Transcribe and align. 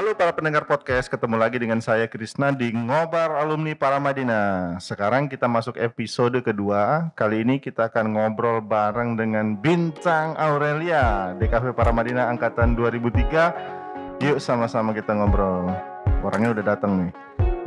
Halo 0.00 0.16
para 0.16 0.32
pendengar 0.32 0.64
podcast, 0.64 1.12
ketemu 1.12 1.36
lagi 1.36 1.60
dengan 1.60 1.76
saya 1.84 2.08
Krisna 2.08 2.56
di 2.56 2.72
Ngobar 2.72 3.36
Alumni 3.36 3.76
Paramadina. 3.76 4.72
Sekarang 4.80 5.28
kita 5.28 5.44
masuk 5.44 5.76
episode 5.76 6.40
kedua. 6.40 7.12
Kali 7.12 7.44
ini 7.44 7.60
kita 7.60 7.92
akan 7.92 8.16
ngobrol 8.16 8.64
bareng 8.64 9.20
dengan 9.20 9.60
Bintang 9.60 10.40
Aurelia 10.40 11.36
DKV 11.36 11.76
Paramadina 11.76 12.32
angkatan 12.32 12.72
2003. 12.80 14.24
Yuk 14.24 14.40
sama-sama 14.40 14.96
kita 14.96 15.12
ngobrol. 15.12 15.68
Orangnya 16.24 16.56
udah 16.56 16.64
datang 16.64 17.04
nih. 17.04 17.12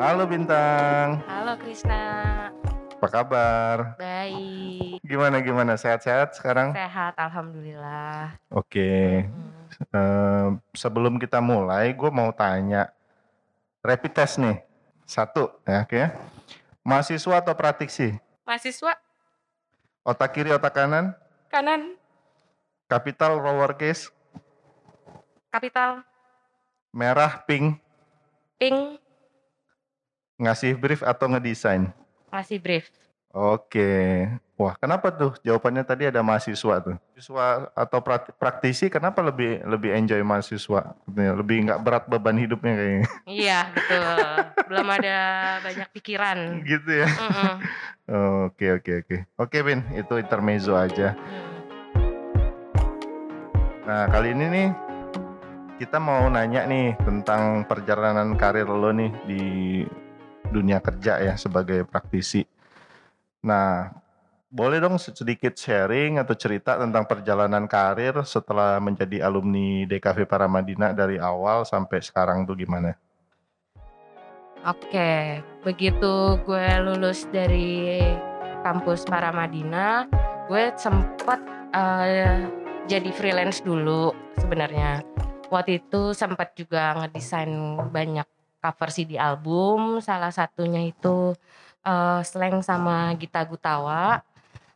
Halo 0.02 0.26
Bintang, 0.26 1.22
Halo 1.30 1.54
Krisna, 1.62 2.50
apa 2.98 3.08
kabar? 3.14 3.94
baik, 4.02 5.06
Gimana 5.06 5.38
gimana? 5.38 5.78
Sehat-sehat 5.78 6.34
sekarang? 6.34 6.74
sehat, 6.74 7.14
alhamdulillah. 7.14 8.42
Oke. 8.50 9.22
Hmm. 9.22 9.63
Sebelum 10.74 11.20
kita 11.20 11.40
mulai, 11.44 11.92
gue 11.92 12.12
mau 12.14 12.32
tanya 12.32 12.92
rapid 13.84 14.12
test 14.16 14.40
nih. 14.40 14.62
Satu, 15.04 15.52
ya, 15.68 15.84
oke. 15.84 15.98
ya. 15.98 16.16
Mahasiswa 16.84 17.40
atau 17.40 17.54
praktisi? 17.56 18.16
Mahasiswa 18.48 18.96
Otak 20.04 20.36
kiri, 20.36 20.52
otak 20.52 20.76
kanan? 20.76 21.16
kanan, 21.48 21.96
Capital, 22.92 23.40
lowercase, 23.40 24.12
kapital, 25.48 26.04
merah, 26.92 27.40
pink, 27.48 27.80
pink, 28.60 29.00
ngasih 30.36 30.76
brief 30.76 31.00
atau 31.06 31.32
ngedesain? 31.32 31.88
masih 32.28 32.60
brief. 32.60 32.90
Oke. 33.32 34.28
Wah, 34.64 34.80
kenapa 34.80 35.12
tuh? 35.12 35.36
Jawabannya 35.44 35.84
tadi 35.84 36.08
ada 36.08 36.24
mahasiswa 36.24 36.80
tuh. 36.80 36.96
Mahasiswa 36.96 37.68
atau 37.76 38.00
praktisi, 38.40 38.88
kenapa 38.88 39.20
lebih 39.20 39.60
lebih 39.68 39.92
enjoy 39.92 40.24
mahasiswa? 40.24 40.96
Lebih 41.12 41.68
nggak 41.68 41.84
berat 41.84 42.04
beban 42.08 42.40
hidupnya 42.40 42.72
kayaknya. 42.80 43.08
Iya 43.28 43.60
betul, 43.76 44.08
belum 44.72 44.88
ada 44.88 45.18
banyak 45.60 45.90
pikiran. 45.92 46.38
gitu 46.64 46.92
ya. 46.96 47.08
Oke, 48.48 48.72
oke, 48.72 48.92
oke. 49.04 49.18
Oke, 49.36 49.58
Bin, 49.68 49.84
itu 50.00 50.16
intermezzo 50.16 50.80
aja. 50.80 51.12
Nah, 53.84 54.08
kali 54.08 54.32
ini 54.32 54.46
nih 54.48 54.68
kita 55.84 56.00
mau 56.00 56.32
nanya 56.32 56.64
nih 56.64 56.96
tentang 57.04 57.68
perjalanan 57.68 58.40
karir 58.40 58.72
lo 58.72 58.96
nih 58.96 59.12
di 59.28 59.44
dunia 60.48 60.80
kerja 60.80 61.20
ya 61.20 61.36
sebagai 61.36 61.84
praktisi. 61.84 62.48
Nah, 63.44 63.92
boleh 64.54 64.78
dong 64.78 65.02
sedikit 65.02 65.58
sharing 65.58 66.22
atau 66.22 66.38
cerita 66.38 66.78
tentang 66.78 67.10
perjalanan 67.10 67.66
karir 67.66 68.22
setelah 68.22 68.78
menjadi 68.78 69.26
alumni 69.26 69.90
DKV 69.90 70.30
Paramadina 70.30 70.94
dari 70.94 71.18
awal 71.18 71.66
sampai 71.66 71.98
sekarang 72.06 72.46
tuh 72.46 72.54
gimana? 72.54 72.94
Oke, 74.62 75.42
begitu 75.66 76.38
gue 76.46 76.68
lulus 76.86 77.26
dari 77.34 77.98
kampus 78.62 79.10
Paramadina, 79.10 80.06
gue 80.46 80.70
sempet 80.78 81.42
eh, 81.74 82.46
jadi 82.86 83.10
freelance 83.10 83.66
dulu 83.66 84.14
sebenarnya. 84.38 85.02
Waktu 85.50 85.82
itu 85.82 86.14
sempat 86.14 86.54
juga 86.54 86.94
ngedesain 87.02 87.50
banyak 87.90 88.30
cover 88.62 88.90
CD 88.94 89.18
album, 89.18 89.98
salah 89.98 90.30
satunya 90.30 90.86
itu 90.86 91.34
eh, 91.82 92.22
Slang 92.22 92.62
sama 92.62 93.18
Gita 93.18 93.42
Gutawa. 93.50 94.22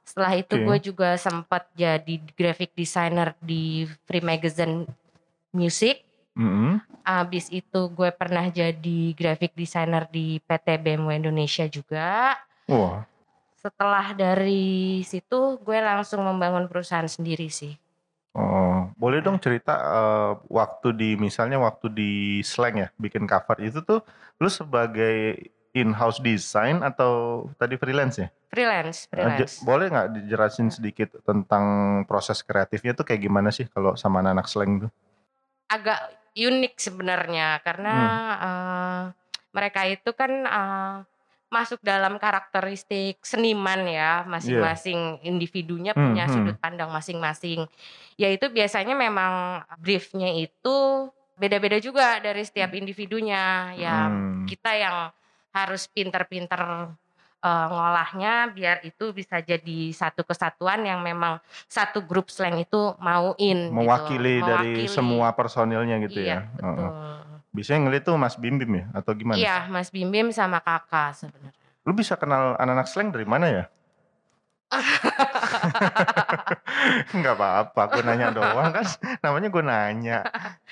Setelah 0.08 0.34
itu 0.40 0.56
Oke. 0.56 0.64
gue 0.64 0.78
juga 0.90 1.10
sempat 1.20 1.68
jadi 1.76 2.16
graphic 2.40 2.72
designer 2.74 3.36
di 3.44 3.84
Free 4.08 4.24
Magazine 4.24 4.88
Music. 5.52 5.96
Mm-mm. 6.40 6.80
Abis 7.04 7.52
itu 7.52 7.80
gue 7.92 8.10
pernah 8.16 8.48
jadi 8.48 9.00
graphic 9.20 9.52
designer 9.56 10.08
di 10.08 10.40
PT 10.40 10.68
BMW 10.80 11.20
Indonesia 11.20 11.66
juga. 11.68 12.40
Wah, 12.68 13.04
Setelah 13.64 14.16
dari 14.16 14.66
situ 15.04 15.40
gue 15.66 15.78
langsung 15.90 16.22
membangun 16.24 16.66
perusahaan 16.72 17.10
sendiri 17.10 17.48
sih. 17.52 17.74
oh, 18.38 18.94
boleh 19.02 19.20
dong 19.26 19.38
cerita 19.42 19.74
eh, 20.00 20.32
waktu 20.60 20.88
di 20.94 21.10
misalnya 21.18 21.58
waktu 21.68 21.88
di 21.90 22.12
Slang 22.46 22.76
ya 22.84 22.88
bikin 23.02 23.26
cover 23.26 23.58
itu 23.60 23.80
tuh 23.82 24.00
lu 24.42 24.50
sebagai 24.52 25.16
in-house 25.82 26.20
design 26.20 26.82
atau 26.82 27.46
tadi 27.58 27.78
freelance 27.78 28.18
ya? 28.22 28.30
Freelance, 28.48 29.12
freelance. 29.12 29.60
boleh 29.62 29.92
nggak 29.92 30.08
dijelasin 30.18 30.72
sedikit 30.72 31.20
tentang 31.28 31.66
proses 32.08 32.40
kreatifnya 32.42 32.96
tuh 32.96 33.04
kayak 33.04 33.28
gimana 33.28 33.52
sih 33.52 33.68
kalau 33.68 33.94
sama 34.00 34.24
anak-anak 34.24 34.48
slang 34.48 34.72
tuh? 34.88 34.92
Agak 35.68 36.00
unik 36.32 36.74
sebenarnya 36.80 37.60
karena 37.66 37.92
Hmm. 37.92 38.46
eh, 38.48 39.04
mereka 39.52 39.82
itu 39.90 40.10
kan 40.16 40.32
eh, 40.48 40.96
masuk 41.48 41.80
dalam 41.80 42.20
karakteristik 42.20 43.24
seniman 43.24 43.88
ya, 43.88 44.28
masing-masing 44.28 45.24
individunya 45.24 45.96
Hmm, 45.96 46.12
punya 46.12 46.28
hmm. 46.28 46.34
sudut 46.36 46.58
pandang 46.60 46.92
masing-masing. 46.92 47.64
Yaitu 48.20 48.52
biasanya 48.52 48.96
memang 48.96 49.64
briefnya 49.80 50.28
itu 50.36 51.08
beda-beda 51.40 51.80
juga 51.80 52.20
dari 52.20 52.44
setiap 52.44 52.76
individunya. 52.76 53.72
Ya 53.80 54.12
Hmm. 54.12 54.44
kita 54.44 54.72
yang 54.76 54.98
harus 55.66 55.90
pinter-pinter 55.90 56.62
eh, 57.42 57.68
ngolahnya 57.72 58.54
biar 58.54 58.86
itu 58.86 59.10
bisa 59.16 59.42
jadi 59.42 59.80
satu 59.94 60.22
kesatuan 60.22 60.86
yang 60.86 61.02
memang 61.02 61.42
satu 61.66 62.06
grup 62.06 62.30
slang 62.30 62.62
itu 62.62 62.94
mauin 63.02 63.72
gitu. 63.72 63.74
Mewakili 63.74 64.42
dari 64.42 64.86
Mewakili. 64.86 64.92
semua 64.92 65.34
personilnya 65.34 65.98
gitu 66.06 66.20
iya, 66.22 66.46
ya. 66.54 66.62
Betul. 66.62 66.90
Biasanya 67.58 67.80
ngeliat 67.90 68.04
tuh 68.06 68.16
Mas 68.22 68.36
Bim 68.38 68.56
Bim 68.62 68.72
ya 68.78 68.86
atau 68.94 69.12
gimana? 69.18 69.38
Iya, 69.40 69.58
Mas 69.72 69.90
Bim 69.90 70.14
Bim 70.14 70.30
sama 70.30 70.62
Kakak 70.62 71.18
sebenarnya. 71.18 71.58
Lu 71.88 71.96
bisa 71.96 72.20
kenal 72.20 72.54
anak-anak 72.60 72.88
slang 72.92 73.10
dari 73.10 73.26
mana 73.26 73.48
ya? 73.50 73.66
Nggak 77.18 77.36
apa-apa, 77.36 77.82
gue 77.90 78.04
nanya 78.04 78.28
doang 78.32 78.70
kan. 78.72 78.86
Namanya 79.20 79.48
gue 79.48 79.64
nanya. 79.64 80.20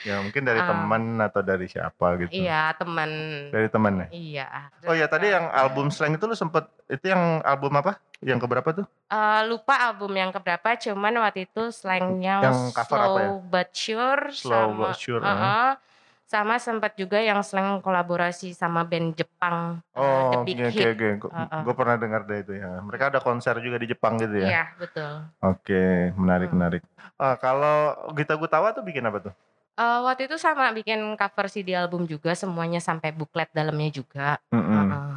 Ya 0.04 0.20
mungkin 0.20 0.44
dari 0.44 0.60
Ah. 0.60 0.68
teman 0.70 1.04
atau 1.20 1.42
dari 1.42 1.66
siapa 1.66 2.20
gitu. 2.20 2.32
Iya, 2.36 2.76
teman. 2.76 3.10
Dari 3.50 3.68
teman 3.68 3.94
ya. 4.04 4.08
Iya. 4.12 4.48
Oh 4.86 4.96
ya 4.96 5.08
tadi 5.08 5.32
yang 5.32 5.48
album 5.50 5.90
slang 5.90 6.14
itu 6.14 6.26
lu 6.26 6.36
sempet 6.36 6.68
itu 6.88 7.06
yang 7.08 7.42
album 7.42 7.74
apa? 7.76 7.98
Yang 8.20 8.48
keberapa 8.48 8.70
tuh? 8.74 8.86
Eh, 9.06 9.42
lupa 9.46 9.76
album 9.86 10.12
yang 10.14 10.32
keberapa, 10.32 10.76
cuman 10.76 11.14
waktu 11.22 11.46
itu 11.46 11.70
slangnya 11.70 12.42
Yang 12.42 12.60
cover 12.74 12.98
slow 12.98 13.06
apa 13.06 13.20
ya? 13.20 13.30
but 13.46 13.70
sure 13.72 14.24
Slow 14.32 14.66
sama, 14.72 14.82
but 14.82 14.96
sure, 14.98 15.22
Heeh. 15.22 15.70
Sama 16.26 16.58
sempat 16.58 16.98
juga 16.98 17.22
yang 17.22 17.40
slang 17.46 17.80
kolaborasi 17.86 18.52
sama 18.58 18.82
band 18.82 19.14
Jepang 19.14 19.80
eh, 19.94 20.02
The 20.02 20.38
Oh, 20.38 20.44
Big 20.44 20.58
oke 20.58 20.74
Hit. 20.74 20.86
oke 20.98 21.08
oke. 21.22 21.28
Heeh. 21.32 21.62
Gue 21.62 21.74
pernah 21.78 21.96
dengar 21.96 22.22
deh 22.26 22.40
itu 22.42 22.54
ya. 22.58 22.82
Mereka 22.82 23.14
ada 23.14 23.20
konser 23.22 23.56
juga 23.62 23.78
di 23.78 23.88
Jepang 23.88 24.18
gitu 24.18 24.36
ya. 24.42 24.50
Iya, 24.50 24.64
betul. 24.82 25.14
Oke, 25.40 26.12
menarik 26.18 26.50
Hmm. 26.50 26.58
menarik. 26.58 26.82
Ah, 27.16 27.38
kalau 27.38 27.94
Gita 28.18 28.34
Gutawa 28.36 28.74
tuh 28.74 28.82
bikin 28.82 29.06
apa 29.06 29.30
tuh? 29.30 29.34
Eh, 29.76 30.00
waktu 30.08 30.32
itu 30.32 30.40
sama 30.40 30.72
bikin 30.72 31.00
cover 31.20 31.52
CD 31.52 31.76
album 31.76 32.08
juga 32.08 32.32
semuanya 32.32 32.80
sampai 32.80 33.12
buklet 33.12 33.52
dalamnya 33.52 33.92
juga. 33.92 34.40
Mm-mm. 34.50 34.72
Heeh. 34.88 35.16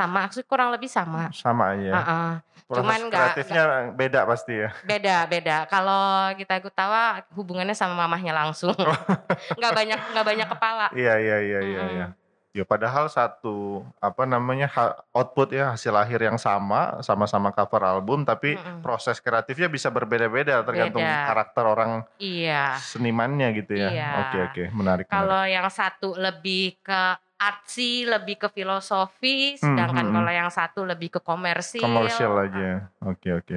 Sama, 0.00 0.24
maksud 0.24 0.48
kurang 0.48 0.72
lebih 0.72 0.88
sama. 0.88 1.28
Sama 1.30 1.76
aja. 1.76 1.92
Heeh. 1.92 2.30
Proses 2.64 2.80
Cuman 2.80 3.00
nggak- 3.04 3.20
kreatifnya 3.36 3.62
beda 3.92 4.20
pasti 4.24 4.54
ya. 4.56 4.70
Beda, 4.80 5.16
beda. 5.26 5.56
Kalau 5.66 6.00
kita 6.32 6.56
Gutawa 6.58 7.20
hubungannya 7.36 7.76
sama 7.76 7.92
mamahnya 7.98 8.32
langsung. 8.32 8.72
nggak 9.60 9.72
banyak 9.74 10.00
nggak 10.00 10.26
banyak 10.26 10.48
kepala. 10.48 10.86
Iya 10.96 11.14
iya 11.18 11.36
iya 11.38 11.60
iya. 11.60 11.82
Iya. 11.84 12.06
Ya 12.50 12.64
padahal 12.64 13.06
satu 13.06 13.86
apa 14.00 14.26
namanya 14.26 14.66
output 15.10 15.52
ya 15.52 15.70
hasil 15.70 15.94
akhir 15.94 16.18
yang 16.24 16.34
sama, 16.34 16.98
sama-sama 16.98 17.54
cover 17.54 17.78
album, 17.84 18.26
tapi 18.26 18.58
Mm-mm. 18.58 18.82
proses 18.82 19.22
kreatifnya 19.22 19.70
bisa 19.70 19.86
berbeda-beda 19.86 20.58
tergantung 20.64 20.98
Beda. 20.98 21.30
karakter 21.30 21.62
orang 21.62 21.90
Iya. 22.18 22.74
senimannya 22.80 23.54
gitu 23.54 23.78
ya. 23.78 23.88
Iya. 23.92 24.08
Oke 24.24 24.38
oke, 24.46 24.64
menarik. 24.72 25.06
Kalau 25.06 25.46
yang 25.46 25.62
satu 25.70 26.18
lebih 26.18 26.74
ke 26.82 27.02
artsy, 27.40 28.04
lebih 28.04 28.36
ke 28.36 28.48
filosofi, 28.52 29.56
Hmm, 29.56 29.72
sedangkan 29.72 30.04
hmm, 30.04 30.12
hmm. 30.12 30.16
kalau 30.20 30.32
yang 30.36 30.50
satu 30.52 30.80
lebih 30.84 31.08
ke 31.16 31.20
komersil. 31.24 31.80
Komersial 31.80 32.36
aja. 32.36 32.92
Oke 33.08 33.32
oke. 33.32 33.56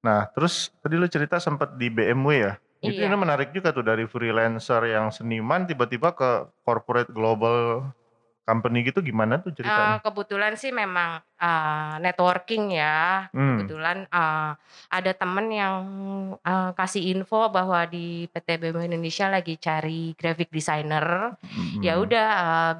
Nah 0.00 0.30
terus 0.30 0.70
tadi 0.78 0.94
lu 0.94 1.10
cerita 1.10 1.42
sempat 1.42 1.74
di 1.74 1.90
BMW 1.90 2.30
ya. 2.38 2.54
Itu 2.80 2.96
Iya. 2.96 3.12
ini 3.12 3.16
menarik 3.18 3.52
juga 3.52 3.76
tuh 3.76 3.84
dari 3.84 4.08
freelancer 4.08 4.80
yang 4.88 5.12
seniman 5.12 5.68
tiba-tiba 5.68 6.16
ke 6.16 6.48
corporate 6.64 7.12
global 7.12 7.84
company 8.40 8.82
gitu 8.82 8.98
gimana 9.04 9.38
tuh 9.38 9.52
Eh, 9.52 9.56
ceritanya? 9.60 10.00
kebetulan 10.00 10.52
sih 10.56 10.72
memang 10.72 11.20
eh, 11.36 11.94
networking 12.00 12.72
ya. 12.72 13.28
Hmm. 13.30 13.60
Kebetulan 13.60 14.08
eh, 14.08 14.50
ada 14.88 15.12
temen 15.12 15.46
yang 15.52 15.74
eh, 16.40 16.70
kasih 16.72 17.12
info 17.12 17.52
bahwa 17.52 17.84
di 17.84 18.24
PT 18.32 18.56
BMW 18.56 18.88
Indonesia 18.88 19.28
lagi 19.28 19.60
cari 19.60 20.16
graphic 20.16 20.48
designer. 20.48 21.36
Mm-mm. 21.44 21.84
Ya 21.84 22.00
udah 22.00 22.28
eh, 22.32 22.74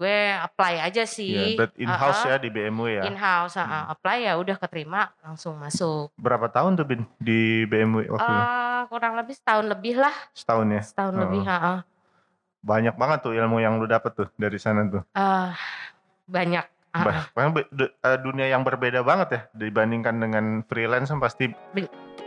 gue 0.00 0.18
apply 0.32 0.80
aja 0.80 1.04
sih. 1.04 1.60
but 1.60 1.76
in-house 1.76 2.24
Uh-uh. 2.24 2.32
ya 2.32 2.36
di 2.40 2.48
BMW 2.48 2.88
ya. 2.96 3.02
In 3.04 3.20
house, 3.20 3.60
Hmm. 3.60 3.92
apply 3.92 4.24
ya 4.24 4.40
udah 4.40 4.56
keterima 4.56 5.12
langsung 5.20 5.60
masuk. 5.60 6.08
Berapa 6.16 6.48
tahun 6.48 6.80
tuh 6.80 6.88
Bin 6.88 7.04
di 7.20 7.68
BMW 7.68 8.08
waktu 8.08 8.24
itu? 8.24 8.44
Eh 8.48 8.82
kurang 8.88 9.12
lebih 9.20 9.34
setahun 9.36 9.66
lebih 9.68 10.00
lah, 10.00 10.16
Setahun 10.32 10.66
ya? 10.72 10.80
setahun 10.80 11.12
Oh. 11.12 11.20
lebih. 11.28 11.40
heeh. 11.44 11.78
Banyak 12.60 12.94
banget 12.96 13.18
tuh 13.24 13.32
ilmu 13.36 13.60
yang 13.60 13.76
lu 13.76 13.84
dapet 13.84 14.16
tuh 14.16 14.28
dari 14.40 14.56
sana 14.56 14.88
tuh. 14.88 15.04
Ah, 15.12 15.52
banyak, 16.24 16.64
be 17.52 17.62
de 17.70 17.86
eee, 17.92 18.16
dunia 18.24 18.48
yang 18.48 18.64
berbeda 18.64 19.04
banget 19.04 19.28
ya 19.30 19.40
dibandingkan 19.54 20.16
dengan 20.16 20.44
freelance 20.66 21.12
kan 21.12 21.20
pasti 21.20 21.52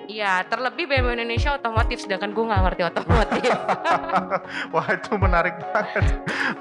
iya, 0.07 0.43
terlebih 0.47 0.85
BMW 0.87 1.17
Indonesia 1.17 1.55
otomotif, 1.57 2.01
sedangkan 2.03 2.31
gue 2.31 2.43
nggak 2.45 2.61
ngerti 2.69 2.81
otomotif. 2.87 3.51
Wah 4.73 4.87
itu 4.91 5.11
menarik 5.17 5.55
banget. 5.71 6.05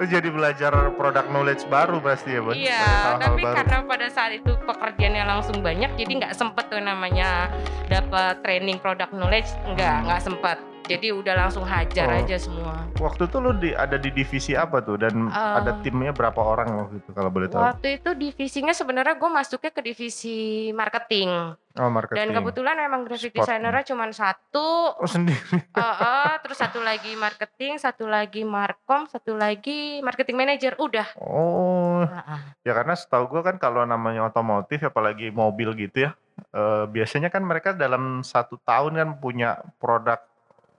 Jadi 0.03 0.27
belajar 0.33 0.71
product 0.97 1.29
knowledge 1.29 1.63
baru 1.69 2.01
pasti 2.01 2.35
ya, 2.35 2.41
Bun? 2.41 2.53
Iya, 2.57 2.85
tapi 3.21 3.41
baru. 3.45 3.55
karena 3.61 3.77
pada 3.85 4.07
saat 4.09 4.31
itu 4.35 4.51
pekerjaannya 4.65 5.23
langsung 5.23 5.61
banyak, 5.61 5.93
jadi 5.95 6.11
nggak 6.23 6.33
sempet 6.33 6.65
tuh 6.67 6.81
namanya 6.81 7.47
dapat 7.87 8.41
training 8.41 8.81
product 8.81 9.13
knowledge, 9.13 9.49
nggak 9.69 9.95
nggak 10.09 10.21
sempet. 10.23 10.72
Jadi 10.83 11.15
udah 11.15 11.47
langsung 11.47 11.63
hajar 11.63 12.11
Oh. 12.11 12.19
aja 12.19 12.35
semua. 12.35 12.75
Waktu 12.99 13.31
itu 13.31 13.37
lu 13.39 13.55
di 13.55 13.71
ada 13.71 13.95
di 13.95 14.11
divisi 14.11 14.51
apa 14.51 14.83
tuh 14.83 14.99
dan 14.99 15.31
ada 15.31 15.71
Eee 15.73 15.81
timnya 15.81 16.11
berapa 16.11 16.35
orang 16.37 16.67
waktu 16.75 16.99
itu 16.99 17.09
kalau 17.15 17.31
boleh 17.31 17.47
tahu? 17.47 17.63
Waktu 17.63 17.87
itu 17.97 18.09
divisinya 18.11 18.75
sebenarnya 18.75 19.15
gue 19.15 19.29
masuknya 19.31 19.71
ke 19.71 19.79
divisi 19.79 20.37
marketing. 20.71 21.55
Oh 21.73 21.87
Dan 21.87 21.95
marketing. 21.95 22.35
kebetulan 22.35 22.75
memang 22.77 23.01
graphic 23.07 23.31
Sport. 23.31 23.47
designer-nya 23.47 23.83
cuman 23.87 24.09
1. 24.11 24.67
Oh 24.93 25.09
sendiri? 25.09 25.39
Heeh, 25.79 26.31
terus 26.43 26.57
satu 26.59 26.83
lagi 26.83 27.15
marketing, 27.15 27.79
satu 27.79 28.05
lagi 28.05 28.43
markom, 28.43 29.07
satu 29.07 29.33
lagi 29.33 30.03
marketing 30.03 30.35
manager, 30.37 30.75
udah. 30.77 31.07
Oh. 31.17 32.03
Heeh. 32.03 32.39
Ya 32.61 32.75
karena 32.75 32.93
setahu 32.93 33.25
gua 33.25 33.41
kan 33.41 33.55
kalau 33.55 33.87
namanya 33.87 34.27
otomotif 34.27 34.83
apalagi 34.83 35.31
mobil 35.31 35.71
gitu 35.79 36.05
ya, 36.05 36.11
eee, 36.51 36.85
biasanya 36.91 37.31
kan 37.31 37.41
mereka 37.41 37.71
dalam 37.73 38.19
1 38.21 38.59
tahun 38.61 38.93
kan 38.99 39.09
punya 39.17 39.57
produk 39.79 40.19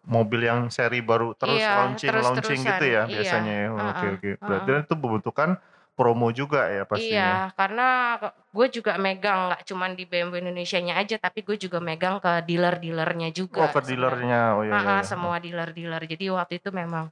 mobil 0.04 0.40
yang 0.44 0.68
seri 0.68 1.00
baru 1.00 1.32
terus 1.32 1.60
Iya, 1.60 1.80
launching-launching 1.80 2.60
terus-terusan. 2.60 2.68
gitu 2.76 2.84
ya 2.84 3.02
Iya, 3.04 3.08
biasanya 3.08 3.54
ya? 3.56 3.68
Oke 3.72 4.06
oke. 4.14 4.30
Berarti 4.44 4.68
heeh. 4.70 4.84
itu 4.84 4.94
membutuhkan 5.00 5.50
promo 5.94 6.28
juga 6.34 6.68
ya 6.68 6.82
pastinya? 6.84 7.14
Iya, 7.14 7.56
karena 7.56 7.86
ke 8.20 8.28
gue 8.54 8.66
juga 8.82 8.92
megang 8.98 9.38
nggak 9.50 9.62
cuman 9.66 9.90
di 9.94 10.04
BMW 10.04 10.36
Indonesianya 10.42 10.94
aja, 10.98 11.16
tapi 11.18 11.40
gue 11.46 11.56
juga 11.56 11.78
megang 11.78 12.18
ke 12.18 12.32
dealer-dealernya 12.44 13.28
Oh 13.30 13.36
juga 13.36 13.70
ke 13.70 13.80
sebenarnya. 13.80 13.88
dealer-nya, 13.88 14.40
oh 14.58 14.62
iya 14.66 14.72
iya 14.74 14.94
iya. 14.98 15.06
semua 15.06 15.36
dealer-dealer. 15.38 16.02
Jadi 16.04 16.24
waktu 16.34 16.54
itu 16.60 16.70
memang 16.74 17.08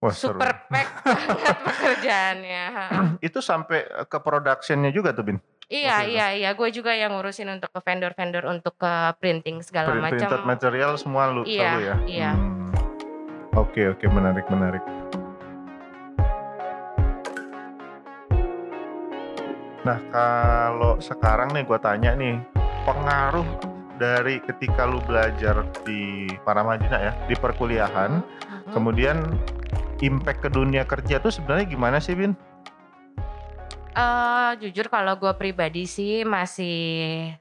Wah 0.00 0.16
seru. 0.16 0.40
super 0.40 0.64
pack 0.72 0.88
banget 1.04 1.56
pekerjaannya. 1.60 2.64
Itu 3.28 3.44
sampai, 3.44 3.84
ke 4.08 4.18
production-nya 4.18 4.90
juga 4.96 5.12
tuh, 5.12 5.28
Bin? 5.28 5.38
Iya 5.70 6.02
itu? 6.02 6.18
iya 6.18 6.26
iya, 6.34 6.50
gue 6.50 6.68
juga 6.74 6.90
yang 6.90 7.14
ngurusin 7.14 7.46
untuk 7.46 7.70
ke 7.70 7.78
vendor-vendor 7.78 8.42
untuk 8.44 8.74
ke 8.74 8.92
printing 9.22 9.62
segala 9.62 9.94
Print 9.94 10.02
printed 10.10 10.26
macam. 10.26 10.42
material 10.42 10.92
semua 10.98 11.30
lu 11.30 11.46
Iya 11.46 11.62
selalu 11.62 11.80
ya? 11.80 11.96
iya. 12.10 12.30
Mmm. 12.34 12.74
Oke 13.54 13.86
oke, 13.86 14.02
menarik 14.10 14.46
menarik. 14.50 14.82
Nah 19.80 19.98
kalau 20.10 20.98
sekarang 20.98 21.54
nih 21.54 21.62
gua 21.62 21.78
tanya 21.78 22.12
nih, 22.12 22.42
pengaruh 22.82 23.46
dari 23.96 24.42
ketika 24.42 24.84
lu 24.84 24.98
belajar 25.06 25.62
di 25.86 26.26
Paramadina 26.42 26.98
ya, 26.98 27.12
di 27.26 27.34
perkuliahan, 27.34 28.18
Mhm 28.18 28.26
mhm. 28.66 28.72
kemudian 28.74 29.16
impact 30.00 30.40
ke 30.42 30.50
dunia 30.50 30.82
kerja 30.82 31.20
tuh 31.20 31.30
sebenarnya 31.30 31.66
gimana 31.68 32.02
sih, 32.02 32.18
Bin? 32.18 32.34
Eee, 33.90 34.50
jujur 34.62 34.86
kalau 34.86 35.18
gue 35.18 35.32
pribadi 35.34 35.82
sih 35.82 36.22
masih 36.22 36.78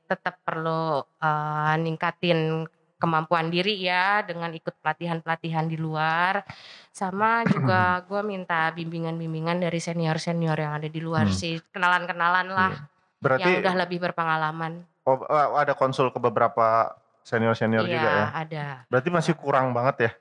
tetap 0.10 0.42
perlu, 0.42 1.06
eee, 1.22 1.74
ningkatin 1.86 2.66
kemampuan 2.98 3.48
diri 3.54 3.80
ya 3.86 4.26
dengan 4.26 4.50
ikut 4.52 4.76
pelatihan-pelatihan 4.82 5.70
di 5.70 5.78
luar, 5.78 6.42
sama 6.90 7.46
juga 7.46 8.02
gue 8.10 8.22
minta 8.26 8.74
bimbingan-bimbingan 8.74 9.62
dari 9.62 9.78
senior-senior 9.78 10.58
yang 10.58 10.74
ada 10.82 10.90
di 10.90 10.98
luar 11.00 11.30
Hmm. 11.30 11.38
sih, 11.38 11.62
kenalan-kenalan 11.70 12.48
lah 12.50 12.72
Iya. 12.74 13.22
Berarti 13.22 13.42
yang 13.46 13.60
udah 13.62 13.76
lebih 13.86 13.98
berpengalaman. 14.10 14.74
Oh, 15.06 15.22
eee, 15.22 15.48
ada 15.54 15.74
konsul 15.78 16.10
ke 16.10 16.18
beberapa 16.18 16.98
senior-senior 17.22 17.86
Iya, 17.86 17.94
juga 17.94 18.10
ya? 18.10 18.26
ada. 18.34 18.66
Berarti 18.90 19.10
masih 19.14 19.34
kurang 19.38 19.70
banget 19.70 19.96
ya? 20.10 20.12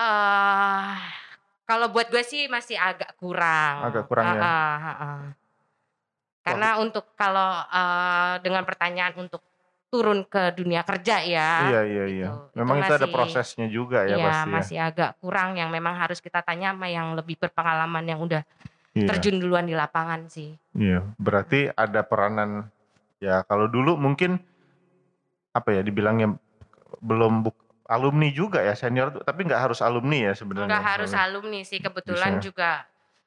Eee, 0.00 0.96
kalau 1.70 1.86
buat 1.94 2.10
gue 2.10 2.26
sih 2.26 2.50
masih 2.50 2.74
agak 2.74 3.14
kurang. 3.14 3.86
Agak 3.86 4.10
kurang 4.10 4.26
ya? 4.26 4.42
Heeh 4.42 4.74
heeh. 4.82 5.20
Karena 6.42 6.82
untuk 6.82 7.14
kalau, 7.14 7.62
eee, 7.70 8.34
dengan 8.42 8.66
pertanyaan 8.66 9.14
untuk 9.14 9.38
turun 9.86 10.26
ke 10.26 10.50
dunia 10.58 10.82
kerja 10.82 11.22
ya, 11.22 11.70
Iya 11.70 11.80
iya 11.86 12.04
iya. 12.10 12.26
gitu. 12.26 12.50
Itu 12.50 12.54
Memang 12.58 12.76
itu 12.82 12.90
ada 12.90 13.06
masih 13.06 13.14
prosesnya 13.14 13.66
juga 13.70 14.02
ya 14.02 14.18
iya, 14.18 14.26
pasti 14.26 14.48
ya? 14.50 14.54
masih 14.58 14.78
agak 14.82 15.10
kurang 15.22 15.50
yang 15.54 15.70
memang 15.70 15.94
harus 15.94 16.18
kita 16.18 16.42
tanya 16.42 16.74
sama 16.74 16.90
yang 16.90 17.14
lebih 17.14 17.38
berpengalaman 17.38 18.02
yang 18.02 18.18
udah 18.18 18.42
Iya. 18.90 19.06
terjun 19.14 19.38
duluan 19.38 19.70
di 19.70 19.74
lapangan 19.78 20.26
sih. 20.26 20.58
Iya, 20.74 21.06
berarti 21.14 21.70
ada 21.70 22.02
peranan 22.02 22.66
ya 23.22 23.46
kalau 23.46 23.70
dulu 23.70 23.94
mungkin 23.94 24.42
apa 25.54 25.70
ya 25.78 25.82
dibilangnya 25.86 26.34
belum 26.98 27.46
alumni 27.90 28.30
juga 28.30 28.62
ya 28.62 28.78
senior 28.78 29.10
tuh, 29.10 29.22
tapi 29.26 29.42
nggak 29.42 29.58
harus 29.66 29.82
alumni 29.82 30.30
ya 30.30 30.32
sebenarnya 30.38 30.70
Enggak 30.78 30.86
harus 30.94 31.10
alumni 31.10 31.60
sih, 31.66 31.82
kebetulan 31.82 32.38
Bisa. 32.38 32.44
juga, 32.46 32.70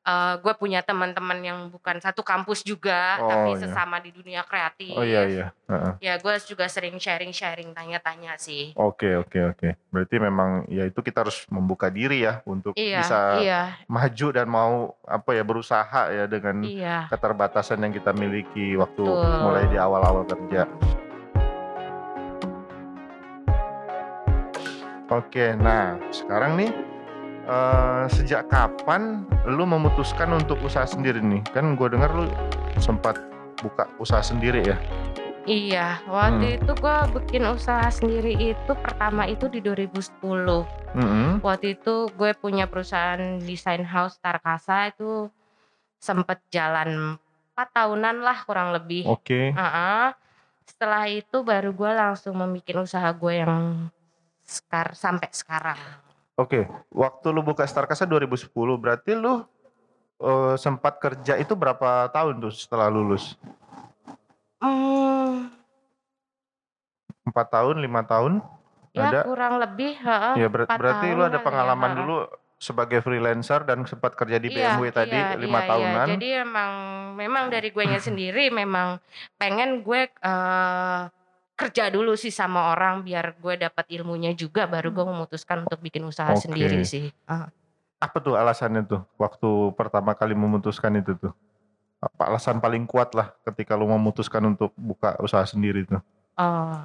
eee, 0.08 0.34
gue 0.40 0.54
punya 0.56 0.80
teman-teman 0.80 1.40
yang 1.44 1.60
bukan 1.68 2.00
satu 2.00 2.24
kampus 2.24 2.64
juga, 2.64 3.20
tapi 3.20 3.52
Oh 3.52 3.60
iya. 3.60 3.68
sesama 3.68 4.00
di 4.00 4.16
dunia 4.16 4.48
kreatif. 4.48 4.96
Oh 4.96 5.04
iya 5.04 5.28
iya, 5.28 5.46
heeh. 5.68 5.94
Ya 6.00 6.14
gue 6.16 6.34
juga 6.48 6.72
sering 6.72 6.96
sharing-sharing, 6.96 7.76
tanya-tanya 7.76 8.40
sih. 8.40 8.72
Oke 8.80 9.20
oke 9.20 9.52
oke. 9.52 9.70
Berarti 9.92 10.16
memang 10.16 10.64
ya 10.72 10.88
itu 10.88 11.04
kita 11.04 11.28
harus 11.28 11.44
membuka 11.52 11.92
diri 11.92 12.24
ya 12.24 12.40
untuk 12.48 12.72
Iya 12.80 13.04
bisa 13.04 13.20
iya. 13.44 13.62
maju 13.92 14.28
dan 14.32 14.48
mau 14.48 14.96
apa 15.04 15.36
ya, 15.36 15.44
berusaha 15.44 16.08
ya 16.08 16.24
dengan 16.32 16.64
Iya. 16.64 17.12
keterbatasan 17.12 17.84
yang 17.84 17.92
kita 17.92 18.16
miliki 18.16 18.80
waktu 18.80 19.04
Betul. 19.04 19.44
mulai 19.44 19.68
di 19.68 19.76
awal-awal 19.76 20.24
kerja. 20.24 20.64
Oke, 25.14 25.54
nah 25.54 26.02
sekarang 26.10 26.58
nih, 26.58 26.74
eee, 27.46 28.04
sejak 28.10 28.50
kapan 28.50 29.22
lu 29.46 29.62
memutuskan 29.62 30.34
untuk 30.34 30.58
usaha 30.66 30.90
sendiri 30.90 31.22
nih? 31.22 31.46
Kan 31.54 31.78
gue 31.78 31.86
dengar 31.86 32.10
lu 32.18 32.26
sempat 32.82 33.22
buka 33.62 33.86
usaha 34.02 34.26
sendiri 34.26 34.66
ya? 34.66 34.78
Iya, 35.46 36.02
Hmm. 36.02 36.10
waktu 36.18 36.46
itu 36.58 36.72
gue 36.74 36.98
bikin 37.20 37.44
usaha 37.46 37.86
sendiri 37.94 38.34
itu 38.56 38.72
pertama 38.74 39.30
itu 39.30 39.46
di 39.54 39.62
2010. 39.62 40.66
Mhm. 40.98 41.46
Waktu 41.46 41.78
itu 41.78 42.10
gue 42.18 42.34
punya 42.34 42.66
perusahaan 42.66 43.38
desain 43.38 43.86
house 43.86 44.18
Tarkasa 44.18 44.90
itu 44.90 45.30
sempet 46.02 46.42
jalan 46.50 47.22
4 47.54 47.70
tahunan 47.70 48.18
lah 48.26 48.42
kurang 48.50 48.74
lebih. 48.74 49.06
Oke. 49.06 49.54
Heeh. 49.54 50.06
Setelah 50.66 51.06
itu 51.06 51.44
baru 51.46 51.70
gue 51.70 51.92
langsung 51.92 52.34
membikin 52.40 52.82
usaha 52.82 53.12
gue 53.14 53.34
yang 53.46 53.54
sekar 54.44 54.94
sampai 54.94 55.32
sekarang. 55.34 55.80
Oke, 56.38 56.66
waktu 56.90 57.28
lu 57.30 57.42
buka 57.46 57.64
Starkasa 57.66 58.04
2010 58.10 58.76
berarti 58.78 59.14
lu, 59.14 59.46
eee, 60.18 60.54
sempat 60.58 60.98
kerja 60.98 61.38
itu 61.38 61.54
berapa 61.54 62.10
tahun 62.10 62.42
tuh 62.42 62.54
setelah 62.54 62.90
lulus? 62.90 63.38
Mmm. 64.64 65.52
4 67.24 67.48
tahun, 67.54 67.80
5 67.80 68.02
tahun? 68.04 68.34
Ya 68.94 69.10
Ada? 69.10 69.22
kurang 69.26 69.58
lebih, 69.58 69.98
heeh, 69.98 70.34
Ya 70.38 70.48
ber 70.50 70.66
4 70.70 70.78
berarti 70.78 71.08
lu 71.14 71.24
ada 71.26 71.40
ya, 71.40 71.46
pengalaman 71.46 71.90
heeh. 71.94 72.00
dulu 72.04 72.16
sebagai 72.64 73.00
freelancer 73.04 73.60
dan 73.68 73.84
sempat 73.84 74.16
kerja 74.16 74.40
di 74.40 74.48
Iya 74.48 74.80
BMW 74.80 74.88
tadi 74.96 75.18
iya 75.20 75.36
5 75.36 75.60
iya 75.60 75.68
iya. 75.68 75.70
tahunan. 75.76 76.08
Jadi 76.16 76.28
emang 76.32 76.72
memang 77.20 77.44
dari 77.52 77.70
guenya 77.76 78.00
sendiri 78.00 78.48
memang 78.54 78.98
pengen 79.36 79.84
gue, 79.84 80.08
eee, 80.08 81.00
kerja 81.54 81.94
dulu 81.94 82.18
sih 82.18 82.34
sama 82.34 82.74
orang 82.74 83.06
biar 83.06 83.38
gue 83.38 83.56
dapat 83.62 83.86
ilmunya 83.94 84.34
juga 84.34 84.66
baru 84.66 84.90
gue 84.90 85.06
memutuskan 85.06 85.64
untuk 85.70 85.80
bikin 85.80 86.02
usaha 86.04 86.34
sendiri 86.34 86.82
Oke. 86.82 86.90
sih, 86.90 87.06
heeh. 87.10 87.50
Apa 88.02 88.18
tuh 88.20 88.36
alasannya 88.36 88.84
tuh 88.84 89.02
waktu 89.16 89.50
pertama 89.80 90.12
kali 90.18 90.36
memutuskan 90.36 91.00
itu 91.00 91.16
tuh? 91.16 91.32
Apa 92.04 92.36
alasan 92.36 92.60
paling 92.60 92.84
kuat 92.84 93.16
lah 93.16 93.32
ketika 93.48 93.80
lu 93.80 93.88
memutuskan 93.88 94.44
untuk 94.44 94.76
buka 94.76 95.16
usaha 95.24 95.48
sendiri 95.48 95.88
tuh? 95.88 96.04
Oh. 96.36 96.84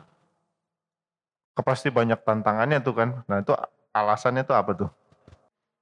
Kan 1.58 1.64
pasti 1.66 1.90
banyak 1.90 2.22
tantangannya 2.22 2.78
tuh 2.78 2.94
kan. 2.94 3.08
Nah 3.26 3.42
itu 3.42 3.50
alasannya 3.90 4.46
tuh 4.46 4.54
apa 4.54 4.70
tuh? 4.78 4.90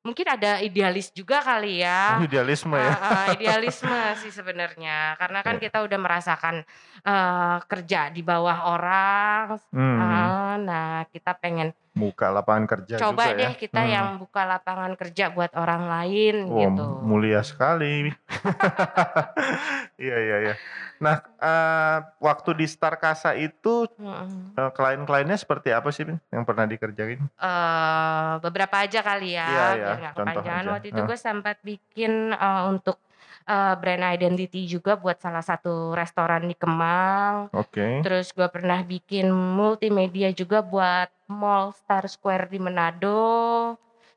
Mungkin 0.06 0.26
ada 0.30 0.62
idealis 0.62 1.10
juga 1.10 1.42
kali 1.42 1.82
ya. 1.82 2.22
Oh, 2.22 2.24
idealisme 2.24 2.78
ya. 2.78 2.94
Uh, 2.94 3.02
uh, 3.02 3.26
idealisme 3.34 3.98
sih 4.22 4.30
sebenarnya 4.30 5.18
karena 5.18 5.42
kan 5.42 5.58
kita 5.58 5.82
udah 5.82 5.98
merasakan 5.98 6.62
uh, 7.02 7.58
kerja 7.66 8.14
di 8.14 8.22
bawah 8.22 8.70
orang 8.70 9.58
Hmm, 9.72 9.98
uh, 9.98 10.54
nah 10.62 11.04
kita 11.10 11.34
pengen 11.36 11.74
buka 11.96 12.28
lapangan 12.28 12.68
kerja 12.68 13.00
coba 13.00 13.24
juga 13.26 13.40
deh 13.40 13.48
ya. 13.48 13.56
kita 13.56 13.80
Hmm. 13.80 13.90
yang 13.90 14.06
buka 14.20 14.44
lapangan 14.44 14.92
kerja 14.94 15.32
buat 15.32 15.48
orang 15.56 15.88
lain 15.88 16.34
Wah, 16.44 16.60
gitu 16.62 16.84
mulia 17.00 17.40
sekali. 17.40 18.12
Iya, 19.96 20.16
iya, 20.18 20.36
iya. 20.42 20.54
Nah, 20.96 21.24
eh, 21.24 21.98
waktu 22.18 22.52
di 22.54 22.66
Starkasa 22.66 23.32
itu 23.32 23.88
Mm-mm. 23.96 24.52
eh, 24.54 24.70
klien-kliennya 24.70 25.32
seperti 25.34 25.72
apa 25.72 25.88
sih, 25.88 26.04
Bin, 26.04 26.20
yang 26.28 26.44
pernah 26.44 26.64
dikerjain? 26.64 27.16
Eh, 27.16 28.32
beberapa 28.40 28.76
aja 28.78 29.00
kali 29.00 29.32
ya 29.32 29.46
Iya, 29.46 29.66
iya, 29.72 29.86
biar 29.96 30.12
kepanjangan 30.12 30.60
aja. 30.62 30.70
waktu 30.70 30.86
itu 30.90 31.00
Hah. 31.00 31.08
gue 31.08 31.18
sempat 31.18 31.56
bikin 31.62 32.12
eh, 32.30 32.62
untuk 32.66 33.00
eh, 33.46 33.74
brand 33.78 34.04
identity 34.12 34.66
juga 34.66 34.98
buat 34.98 35.16
salah 35.22 35.42
satu 35.42 35.94
restoran 35.94 36.50
di 36.50 36.54
Kemang 36.58 37.48
Oke. 37.54 38.02
Terus 38.02 38.34
gue 38.34 38.48
pernah 38.50 38.82
bikin 38.82 39.30
multimedia 39.30 40.30
juga 40.34 40.62
buat 40.62 41.08
Mall 41.30 41.72
Star 41.74 42.06
Square 42.10 42.50
di 42.50 42.58
Manado. 42.58 43.74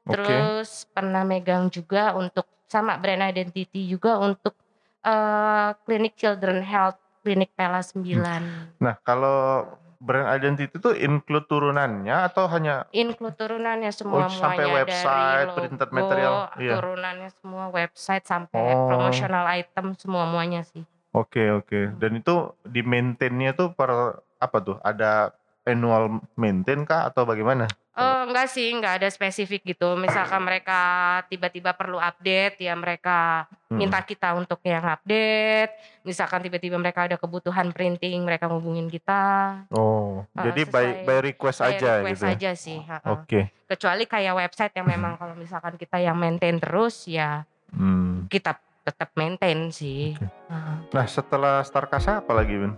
Terus 0.09 0.89
pernah 0.89 1.21
megang 1.21 1.69
juga 1.69 2.17
untuk 2.17 2.49
sama 2.65 2.97
brand 2.97 3.29
identity 3.29 3.85
juga 3.85 4.17
untuk 4.17 4.57
eh, 5.05 5.69
klinik 5.85 6.17
Children 6.17 6.65
Health 6.65 6.99
Klinik 7.19 7.51
Pela 7.53 7.83
9. 7.83 8.79
Nah, 8.79 8.95
kalau 9.03 9.67
brand 9.99 10.31
identity 10.31 10.71
itu 10.71 10.91
include 10.95 11.45
turunannya 11.51 12.31
atau 12.31 12.47
hanya 12.47 12.87
Include 12.95 13.35
turunannya 13.35 13.91
semua 13.91 14.25
Oh, 14.25 14.31
sampai 14.31 14.65
website, 14.65 15.51
dari 15.51 15.55
printed 15.59 15.89
logo, 15.91 15.97
material, 15.99 16.33
iya. 16.55 16.73
turunannya 16.79 17.29
semua 17.35 17.65
website 17.67 18.23
sampai 18.23 18.59
Oh. 18.63 18.87
promotional 18.87 19.45
item 19.51 19.91
semua 19.99 20.23
muanya 20.23 20.63
sih. 20.63 20.87
Oke, 21.11 21.51
oke. 21.51 21.99
Dan 21.99 22.23
itu 22.23 22.55
di 22.63 22.79
maintain-nya 22.79 23.51
tuh 23.57 23.75
per 23.75 23.91
apa 24.39 24.57
tuh? 24.63 24.77
Ada 24.79 25.35
annual 25.67 26.23
maintain 26.39 26.87
kah 26.87 27.11
atau 27.11 27.27
bagaimana? 27.27 27.67
Oh 27.99 28.19
enggak 28.23 28.47
sih, 28.47 28.71
enggak 28.71 29.03
ada 29.03 29.07
spesifik 29.07 29.61
gitu. 29.67 29.93
Misalkan 29.93 30.39
mereka 30.39 30.79
tiba-tiba 31.27 31.75
perlu 31.75 31.99
update, 31.99 32.55
ya 32.57 32.71
mereka 32.73 33.43
Hmm. 33.67 33.77
minta 33.77 33.99
kita 34.01 34.33
untuk 34.33 34.63
yang 34.63 34.81
update. 34.81 35.75
Misalkan 36.01 36.41
tiba-tiba 36.41 36.73
mereka 36.75 37.05
ada 37.05 37.19
kebutuhan 37.19 37.69
printing, 37.69 38.23
mereka 38.23 38.47
ngubungin 38.47 38.87
kita. 38.87 39.21
Oh, 39.69 40.23
Ah, 40.31 40.47
jadi 40.47 40.63
by 40.63 40.85
sesuai 40.95 41.05
by 41.05 41.17
request 41.21 41.59
By 41.59 41.67
aja 41.69 41.91
request 41.99 42.09
gitu. 42.09 42.23
ya? 42.23 42.31
aja 42.33 42.51
sih. 42.55 42.79
Oke. 43.05 43.39
Kecuali 43.67 44.03
kayak 44.07 44.33
website 44.33 44.73
yang 44.73 44.87
memang 44.87 45.13
kalau 45.15 45.35
misalkan 45.35 45.75
kita 45.75 45.99
yang 45.99 46.15
maintain 46.15 46.57
terus, 46.57 47.05
ya 47.05 47.43
Hmm. 47.69 48.25
kita 48.25 48.57
tetap 48.81 49.13
maintain 49.13 49.69
sih. 49.69 50.15
Oke. 50.15 50.25
Ha. 50.49 50.57
Nah, 50.89 51.05
setelah 51.05 51.61
Starkasa 51.61 52.23
apa 52.23 52.33
lagi, 52.33 52.57
Bin? 52.57 52.73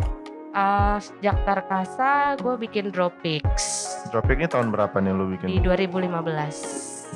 Eh, 0.51 0.97
sejak 0.99 1.47
Tarkasa, 1.47 2.35
gue 2.35 2.59
bikin 2.59 2.91
Dropix 2.91 3.80
Dropkick-nya 4.11 4.51
tahun 4.51 4.75
berapa 4.75 4.99
nih 4.99 5.11
lu 5.15 5.31
di 5.31 5.39
bikin? 5.39 5.63
2015. 5.63 7.15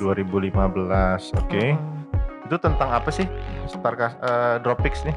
Oke. 1.36 1.76
Mm-mm. 1.76 2.48
Itu 2.48 2.56
tentang 2.56 2.88
apa 2.90 3.12
sih? 3.12 3.28
Starkasa 3.68 4.16
eh, 4.18 4.56
Dropkick 4.64 4.96
nih? 5.04 5.16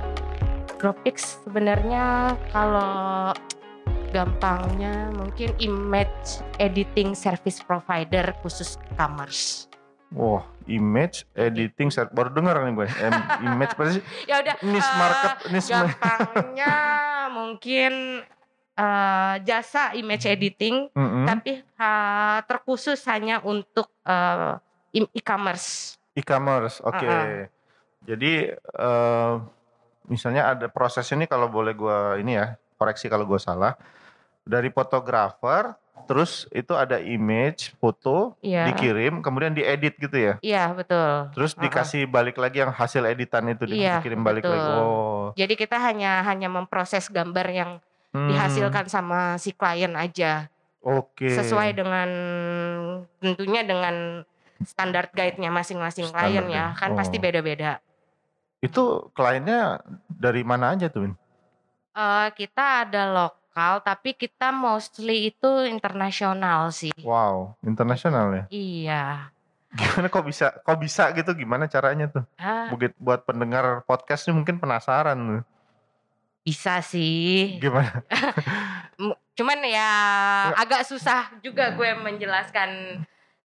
Dropix 0.76 1.44
sebenarnya 1.44 2.36
kalau 2.52 3.36
gampangnya 4.10 5.12
mungkin 5.12 5.52
image 5.60 6.40
editing 6.56 7.12
service 7.12 7.60
provider 7.60 8.32
khusus 8.40 8.80
e-commerce. 8.90 9.68
Wah, 10.10 10.42
image 10.66 11.28
editing 11.36 11.92
ser- 11.92 12.10
baru 12.10 12.32
dengar 12.34 12.64
nih 12.64 12.74
gue. 12.74 12.88
Em, 12.98 13.14
image 13.46 13.76
apa 13.76 13.84
sih? 13.92 14.04
Ya 14.32 14.40
udah 14.40 14.56
Niche 14.64 14.92
market, 14.96 15.36
niche 15.48 15.70
ma- 15.70 15.86
gampangnya 15.86 16.76
mungkin 17.38 17.94
eh, 18.80 19.36
jasa 19.44 19.92
image 19.94 20.24
editing 20.24 20.88
Mm-mm. 20.90 21.28
tapi 21.28 21.60
eh, 21.60 22.40
terkhusus 22.48 23.04
hanya 23.06 23.44
untuk 23.44 23.92
im- 24.90 25.12
e-commerce. 25.12 26.00
E-commerce, 26.16 26.80
oke. 26.82 27.04
Uh-uh. 27.04 27.46
Jadi 28.08 28.56
eh, 28.56 29.34
misalnya 30.08 30.56
ada 30.56 30.66
proses 30.66 31.06
ini 31.12 31.28
kalau 31.28 31.46
boleh 31.46 31.76
gua 31.76 32.16
ini 32.16 32.34
ya 32.34 32.56
koreksi 32.80 33.06
kalau 33.06 33.28
gua 33.28 33.38
salah 33.38 33.76
dari 34.42 34.74
fotografer, 34.74 35.78
terus 36.10 36.50
itu 36.50 36.74
ada 36.74 36.98
image 36.98 37.76
foto 37.78 38.34
Iya. 38.42 38.74
dikirim, 38.74 39.22
kemudian 39.22 39.54
diedit 39.54 39.94
gitu 39.94 40.18
ya. 40.18 40.34
Iya, 40.42 40.74
betul. 40.74 41.30
Terus 41.38 41.54
Uh-uh. 41.54 41.64
dikasih 41.70 42.10
balik 42.10 42.42
lagi 42.42 42.66
yang 42.66 42.74
hasil 42.74 43.06
editan 43.06 43.46
itu 43.46 43.70
Iya, 43.70 44.02
dikirim 44.02 44.26
balik 44.26 44.42
lagi. 44.42 44.58
betul. 44.58 44.74
Oh, 44.82 45.26
Jadi 45.38 45.54
kita 45.54 45.78
hanya 45.78 46.26
hanya 46.26 46.50
memproses 46.50 47.06
gambar 47.14 47.48
yang 47.54 47.72
hmm, 48.13 48.30
dihasilkan 48.30 48.86
sama 48.88 49.36
si 49.38 49.51
klien 49.51 49.94
aja 49.94 50.48
Oke. 50.80 51.30
sesuai 51.30 51.75
dengan 51.75 52.10
tentunya 53.20 53.62
dengan 53.63 54.25
standar 54.63 55.08
guide-nya 55.12 55.50
masing-masing 55.50 56.12
klien 56.12 56.46
ya 56.48 56.75
kan 56.75 56.96
pasti 56.96 57.16
Oh. 57.18 57.24
beda-beda. 57.24 57.80
Itu 58.60 59.08
kliennya 59.16 59.80
dari 60.12 60.44
mana 60.44 60.75
aja 60.75 60.92
tuh? 60.92 61.16
Eh, 61.96 62.28
kita 62.36 62.84
ada 62.88 63.08
lokal 63.08 63.80
tapi 63.84 64.16
kita 64.16 64.51
mostly 64.51 65.32
itu 65.32 65.63
internasional 65.63 66.72
sih. 66.75 66.92
Wow, 67.00 67.56
internasional 67.63 68.36
ya. 68.36 68.44
Iya. 68.51 69.04
Gimana 69.70 70.10
kok 70.10 70.25
bisa 70.25 70.50
kok 70.66 70.80
bisa 70.82 71.13
gitu 71.13 71.32
gimana 71.38 71.70
caranya 71.70 72.10
tuh? 72.10 72.24
Ah, 72.36 72.68
Buat 72.98 73.24
pendengar 73.24 73.86
podcast 73.86 74.28
ini 74.28 74.36
mungkin 74.42 74.58
penasaran 74.58 75.16
tuh. 75.16 75.42
Bisa 76.50 76.82
sih. 76.82 77.62
Gimana? 77.62 78.01
Cuman 79.38 79.62
ya 79.70 79.89
agak 80.58 80.82
susah 80.89 81.29
juga 81.46 81.77
gue 81.77 81.89
menjelaskan 82.01 83.00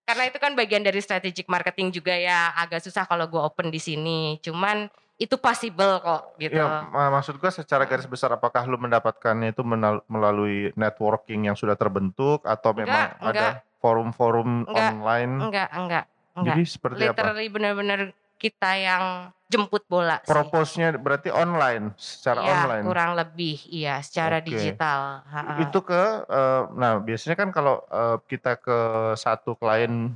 karena 0.04 0.25
itu 0.28 0.38
kan 0.40 0.56
bagian 0.56 0.80
dari 0.80 1.00
strategic 1.04 1.44
marketing 1.49 1.92
juga 1.92 2.16
ya 2.16 2.56
agak 2.56 2.80
susah 2.80 3.04
kalau 3.04 3.28
gue 3.28 3.38
open 3.38 3.68
di 3.68 3.76
sini. 3.76 4.40
Cuman 4.40 4.88
itu 5.20 5.37
possible 5.38 6.00
kok 6.02 6.34
gitu. 6.42 6.58
Ya, 6.58 6.90
ma- 6.90 7.12
maksud 7.14 7.38
gua 7.38 7.54
secara 7.54 7.87
garis 7.87 8.08
besar 8.11 8.34
apakah 8.34 8.66
lu 8.66 8.75
mendapatkannya 8.75 9.54
itu 9.54 9.62
melalui 10.11 10.75
networking 10.75 11.46
yang 11.46 11.54
sudah 11.54 11.78
terbentuk 11.78 12.42
atau 12.42 12.75
memang 12.75 13.14
Enggak, 13.14 13.23
ada 13.23 13.30
enggak. 13.30 13.54
forum-forum 13.78 14.50
Enggak, 14.66 14.90
online? 14.90 15.32
Enggak, 15.38 15.68
enggak, 15.70 16.04
enggak. 16.34 16.56
Jadi 16.58 16.62
seperti 16.66 17.02
apa? 17.06 17.14
Literally 17.14 17.46
benar-benar 17.46 18.00
kita 18.37 18.71
yang 18.76 19.05
jemput 19.49 19.87
bola 19.87 20.19
sih. 20.23 20.31
Proposnya 20.31 20.95
berarti 20.99 21.31
online, 21.31 21.95
secara 21.95 22.43
Iya, 22.43 22.53
online. 22.53 22.85
kurang 22.85 23.11
lebih 23.14 23.57
iya 23.71 24.00
secara 24.03 24.43
Oke. 24.43 24.49
digital. 24.50 25.23
Ha-ha. 25.25 25.57
Itu 25.62 25.81
ke 25.81 26.03
eh, 26.26 26.62
nah 26.75 26.99
biasanya 26.99 27.37
kan 27.38 27.49
kalau 27.50 27.85
eh, 27.87 28.17
kita 28.26 28.59
ke 28.59 28.79
satu 29.14 29.55
klien 29.55 30.11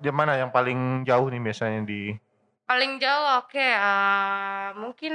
di 0.00 0.10
mana 0.10 0.34
yang 0.34 0.50
paling 0.50 1.04
jauh 1.04 1.28
nih 1.30 1.38
biasanya 1.38 1.86
di 1.86 2.10
paling 2.66 2.98
jauh 2.98 3.38
oke 3.38 3.60
eh, 3.62 4.66
mungkin 4.74 5.14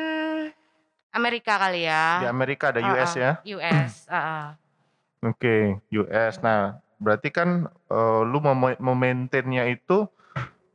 Amerika 1.12 1.60
kali 1.60 1.84
ya. 1.84 2.24
di 2.24 2.28
Amerika 2.30 2.72
ada 2.72 2.80
Ha-ha, 2.80 2.96
US 2.96 3.12
ya? 3.20 3.32
US. 3.60 4.08
ha-ha. 4.08 4.56
Oke, 5.22 5.78
US. 5.92 6.40
Nah, 6.40 6.80
berarti 6.98 7.30
kan 7.30 7.68
eh, 7.68 8.22
lu 8.24 8.40
mem- 8.40 8.80
memaintainnya 8.80 9.68
itu 9.68 10.08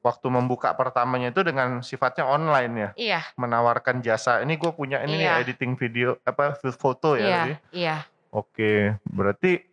waktu 0.06 0.26
membuka 0.30 0.70
pertamanya 0.78 1.34
itu 1.34 1.42
dengan 1.42 1.82
sifatnya 1.82 2.22
online 2.30 2.72
ya, 2.78 2.90
Iya, 2.94 3.20
menawarkan 3.34 3.98
jasa. 4.06 4.38
Ini 4.46 4.54
gue 4.54 4.70
punya 4.70 5.02
ini 5.02 5.18
nih 5.18 5.26
Iya. 5.26 5.42
editing 5.42 5.74
video 5.74 6.14
apa 6.22 6.54
foto 6.78 7.18
ya 7.18 7.26
iya, 7.26 7.34
tadi. 7.42 7.52
iya. 7.74 7.96
Oke, 8.30 8.94
berarti 9.10 9.66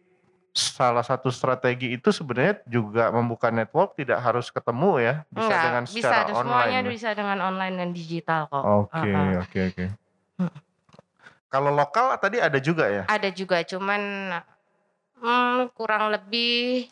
salah 0.53 1.01
satu 1.05 1.33
strategi 1.33 1.93
itu 1.97 2.13
sebenarnya 2.13 2.61
juga 2.69 3.09
membuka 3.09 3.49
network 3.49 3.97
tidak 3.97 4.21
harus 4.21 4.49
ketemu 4.49 5.01
ya, 5.01 5.13
bisa 5.29 5.49
Enggak, 5.49 5.63
dengan 5.65 5.83
bisa 5.85 5.93
secara 5.97 6.31
semuanya 6.33 6.61
online. 6.81 6.85
ya? 6.85 6.91
bisa 6.93 7.09
dengan 7.13 7.37
online 7.41 7.75
dan 7.77 7.89
digital 7.93 8.41
kok. 8.49 8.63
Oke, 8.65 9.11
oke, 9.37 9.59
oke. 9.69 9.85
Kalau 11.53 11.69
lokal 11.69 12.17
tadi 12.17 12.41
ada 12.41 12.57
juga 12.57 12.89
ya? 12.89 13.03
Ada 13.05 13.29
juga 13.29 13.61
cuman 13.61 14.01
hmm, 15.21 15.69
kurang 15.77 16.09
lebih 16.09 16.89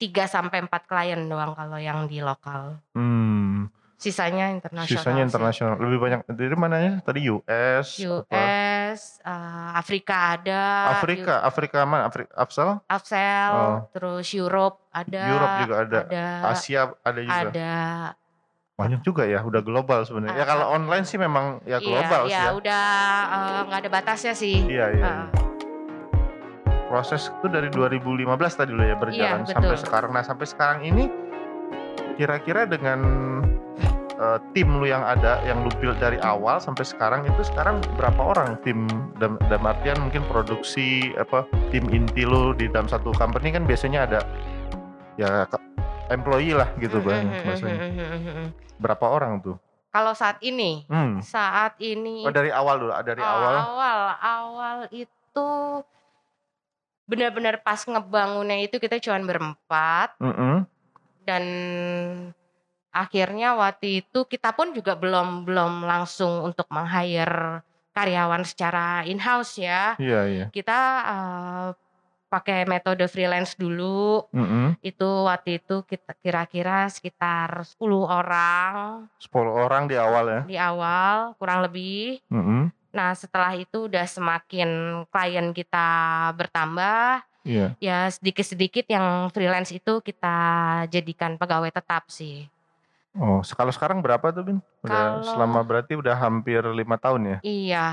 3 0.00 0.24
sampai 0.24 0.64
4 0.64 0.88
klien 0.88 1.20
doang 1.28 1.52
kalau 1.52 1.76
yang 1.76 2.08
di 2.08 2.24
lokal. 2.24 2.80
Hmm, 2.96 3.68
Sisanya 4.00 4.48
internasional. 4.48 4.96
sisanya 4.96 5.22
sih. 5.22 5.28
internasional. 5.28 5.76
Lebih 5.76 5.98
banyak 6.00 6.20
dari 6.32 6.56
mananya? 6.56 7.04
Tadi 7.04 7.20
US, 7.28 8.00
apa? 8.00 8.32
US, 8.32 9.00
eh, 9.20 9.68
Afrika 9.76 10.40
ada, 10.40 10.96
Afrika, 10.96 11.44
Afrika 11.44 11.84
mana? 11.84 12.08
Afrika, 12.08 12.32
Afsal? 12.32 12.80
Afsel, 12.88 13.52
Oh. 13.52 13.78
terus 13.92 14.24
Europe 14.32 14.88
ada, 14.88 15.22
Europe 15.28 15.54
juga 15.68 15.74
ada. 15.84 15.98
ada, 16.08 16.24
Asia 16.48 16.82
ada 17.04 17.20
juga. 17.20 17.40
ada. 17.52 17.72
Banyak 18.80 19.04
juga 19.04 19.28
ya, 19.28 19.44
udah 19.44 19.60
global 19.60 20.08
sebenarnya. 20.08 20.40
Ya 20.40 20.48
kalau 20.48 20.72
online 20.72 21.04
sih 21.04 21.20
memang 21.20 21.60
ya 21.68 21.76
global 21.84 22.24
sih 22.24 22.32
iya, 22.32 22.48
ya. 22.48 22.56
udah 22.56 22.84
eh, 23.28 23.60
nggak 23.68 23.80
ada 23.84 23.90
batasnya 23.92 24.32
sih. 24.32 24.64
Iya, 24.64 24.96
iya. 24.96 25.04
Ah. 25.04 25.24
iya. 25.28 25.39
Proses 26.90 27.30
itu 27.30 27.46
dari 27.46 27.70
2015 27.70 28.26
tadi 28.58 28.74
lo 28.74 28.82
ya 28.82 28.98
berjalan 28.98 29.46
Iya, 29.46 29.54
sampai 29.54 29.78
sekarang. 29.78 30.10
Nah, 30.10 30.26
sampai 30.26 30.46
sekarang 30.50 30.78
ini 30.82 31.06
kira-kira 32.18 32.66
dengan 32.66 32.98
eh, 34.18 34.38
tim 34.52 34.68
lu 34.76 34.84
yang 34.90 35.00
ada 35.06 35.38
yang 35.46 35.62
lu 35.62 35.70
build 35.78 35.96
dari 36.02 36.18
awal 36.20 36.58
sampai 36.58 36.82
sekarang 36.82 37.22
itu 37.24 37.46
sekarang 37.46 37.78
berapa 37.94 38.20
orang 38.20 38.58
tim 38.66 38.90
dalam, 39.16 39.38
dalam 39.46 39.64
artian 39.70 39.96
mungkin 40.02 40.26
produksi 40.28 41.14
apa 41.16 41.46
tim 41.70 41.86
inti 41.88 42.26
lu 42.26 42.52
di 42.52 42.66
dalam 42.68 42.90
satu 42.90 43.14
company 43.14 43.54
kan 43.54 43.64
biasanya 43.64 44.04
ada 44.04 44.20
ya 45.16 45.46
employee 46.10 46.52
lah 46.52 46.68
gitu 46.82 47.00
Mm, 47.00 47.06
bang 47.06 47.24
mm, 47.24 47.32
mm, 47.32 47.44
bahasanya 47.46 47.80
mm, 47.80 47.92
mm, 47.94 48.08
mm, 48.10 48.32
mm. 48.34 48.48
berapa 48.82 49.06
orang 49.06 49.40
tuh 49.40 49.56
Kalau 49.90 50.14
saat 50.14 50.38
ini, 50.38 50.86
hmm. 50.86 51.18
saat 51.18 51.74
ini 51.82 52.22
oh 52.22 52.30
dari 52.30 52.54
awal 52.54 52.78
dulu 52.78 52.94
dari 53.02 53.18
awal 53.18 53.54
awal 53.58 53.98
awal 54.22 54.76
itu 54.94 55.48
benar-benar 57.10 57.58
pas 57.66 57.82
ngebangunnya 57.82 58.62
itu 58.62 58.78
kita 58.78 59.02
cuman 59.02 59.26
berempat 59.26 60.14
Mm-mm. 60.22 60.62
dan 61.26 61.44
akhirnya 62.94 63.58
waktu 63.58 64.02
itu 64.06 64.26
kita 64.26 64.54
pun 64.54 64.70
juga 64.70 64.94
belum 64.94 65.42
belum 65.42 65.82
langsung 65.86 66.46
untuk 66.46 66.70
meng-hire 66.70 67.66
karyawan 67.90 68.46
secara 68.46 69.02
in-house 69.06 69.58
ya. 69.58 69.98
iya 69.98 70.20
iya 70.30 70.46
Kita 70.54 70.78
eh, 71.02 71.68
pakai 72.30 72.62
metode 72.62 73.10
freelance 73.10 73.58
dulu. 73.58 74.30
Mm-mm. 74.30 74.78
Itu 74.78 75.26
waktu 75.26 75.58
itu 75.58 75.82
kita 75.82 76.14
kira-kira 76.22 76.86
sekitar 76.86 77.66
10 77.66 78.06
orang 78.06 79.10
10 79.18 79.50
orang 79.50 79.90
di 79.90 79.98
awal 79.98 80.24
ya 80.30 80.40
di 80.46 80.56
awal 80.56 81.34
kurang 81.42 81.66
lebih. 81.66 82.22
Mm-mm. 82.30 82.70
Nah, 82.90 83.14
setelah 83.14 83.54
itu 83.54 83.86
udah 83.86 84.02
semakin 84.02 84.68
klien 85.06 85.46
kita 85.50 85.86
bertambah, 86.34 87.22
iya 87.40 87.72
ya 87.78 88.04
sedikit-sedikit 88.06 88.84
yang 88.84 89.30
freelance 89.30 89.70
itu 89.70 89.98
kita 90.00 90.36
jadikan 90.86 91.34
pegawai 91.34 91.70
tetap 91.70 92.04
sih. 92.08 92.50
oh 93.12 93.42
kalau 93.42 93.74
sekarang 93.74 93.98
berapa 93.98 94.30
tuh 94.30 94.42
bin 94.44 94.58
udah 94.82 94.94
Kalau- 95.18 95.26
selama 95.26 95.60
berarti 95.62 95.98
udah 95.98 96.14
hampir 96.14 96.62
lima 96.62 96.94
tahun 96.94 97.22
ya 97.26 97.38
Iya. 97.42 97.86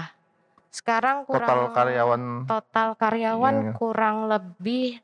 Sekarang 0.70 1.26
kurang 1.26 1.42
total 1.42 1.62
karyawan 1.74 2.22
total 2.46 2.90
karyawan 2.94 3.56
Iya, 3.56 3.66
iya. 3.66 3.74
kurang 3.74 4.30
lebih 4.30 5.02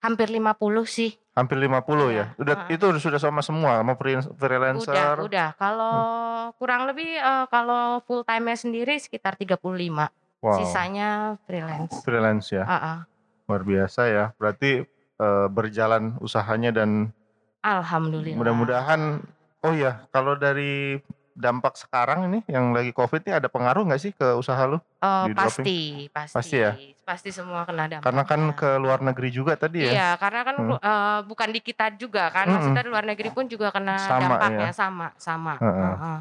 hampir 0.00 0.26
50 0.28 0.82
sih. 0.82 1.14
Hampir 1.32 1.56
50 1.56 1.72
ya. 2.08 2.12
Iya, 2.12 2.24
Udah 2.36 2.54
heeh. 2.64 2.76
itu 2.76 2.86
sudah 2.98 3.16
sama 3.16 3.40
semua, 3.40 3.80
sama 3.80 3.94
free- 3.94 4.20
freelancer. 4.32 4.92
Udah, 5.16 5.24
udah. 5.24 5.48
Kalau 5.54 5.94
Hmm. 5.94 6.52
kurang 6.54 6.82
lebih 6.84 7.08
eh, 7.10 7.44
kalau 7.48 8.00
full 8.02 8.20
time-nya 8.22 8.54
sendiri 8.54 8.96
sekitar 8.96 9.34
35. 9.34 10.12
Wow. 10.38 10.58
Sisanya 10.58 11.08
freelance. 11.42 12.02
Freelance 12.02 12.50
ya. 12.50 12.64
Ah, 12.64 12.74
ah. 12.74 12.98
Luar 13.44 13.62
biasa 13.62 14.06
ya. 14.06 14.24
Berarti 14.36 14.84
eh, 15.14 15.46
berjalan 15.48 16.18
usahanya 16.18 16.74
dan 16.74 17.14
Alhamdulillah. 17.62 18.34
mudah-mudahan 18.36 19.22
oh 19.60 19.70
ya, 19.70 20.02
kalau 20.10 20.34
dari 20.34 20.98
dampak 21.32 21.74
sekarang 21.80 22.28
ini 22.30 22.38
yang 22.48 22.70
lagi 22.76 22.92
Covid 22.92 23.24
ini 23.24 23.32
ada 23.36 23.48
pengaruh 23.48 23.84
nggak 23.88 24.02
sih 24.02 24.12
ke 24.12 24.36
usaha 24.36 24.60
lu? 24.68 24.78
Oh, 25.02 25.26
pasti, 25.34 26.06
pasti. 26.12 26.36
Pasti 26.36 26.56
ya? 26.62 26.72
Pasti 27.02 27.34
semua 27.34 27.66
kena 27.66 27.90
dampaknya. 27.90 28.04
Karena 28.06 28.22
kan 28.28 28.40
ke 28.54 28.68
luar 28.78 29.02
negeri 29.02 29.28
juga 29.34 29.58
tadi 29.58 29.82
ya. 29.82 29.90
Iya, 29.92 30.08
karena 30.22 30.40
kan 30.46 30.54
Hmm. 30.60 30.78
eh, 30.78 31.20
bukan 31.26 31.48
di 31.50 31.60
kita 31.60 31.86
juga 31.98 32.30
kan, 32.30 32.46
Mm-mm. 32.46 32.54
maksudnya 32.54 32.82
di 32.86 32.90
luar 32.92 33.04
negeri 33.04 33.28
pun 33.34 33.44
juga 33.50 33.74
kena 33.74 33.98
Sama, 33.98 34.20
dampaknya 34.22 34.70
ya. 34.70 34.74
sama, 34.76 35.08
sama. 35.18 35.54
Heeh. 35.58 35.94
Heeh. 35.98 36.18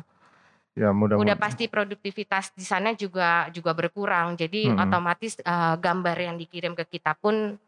Ya 0.72 0.89
Udah 0.89 0.98
mudah-mudahan. 0.98 1.38
pasti 1.38 1.63
produktivitas 1.68 2.56
di 2.56 2.63
sana 2.63 2.96
juga 2.96 3.51
juga 3.51 3.75
berkurang, 3.75 4.39
jadi 4.39 4.72
Mm-mm. 4.72 4.82
otomatis 4.82 5.36
eh, 5.38 5.75
gambar 5.77 6.18
yang 6.18 6.36
dikirim 6.39 6.74
ke 6.74 6.88
kita 6.98 7.13
pun 7.20 7.60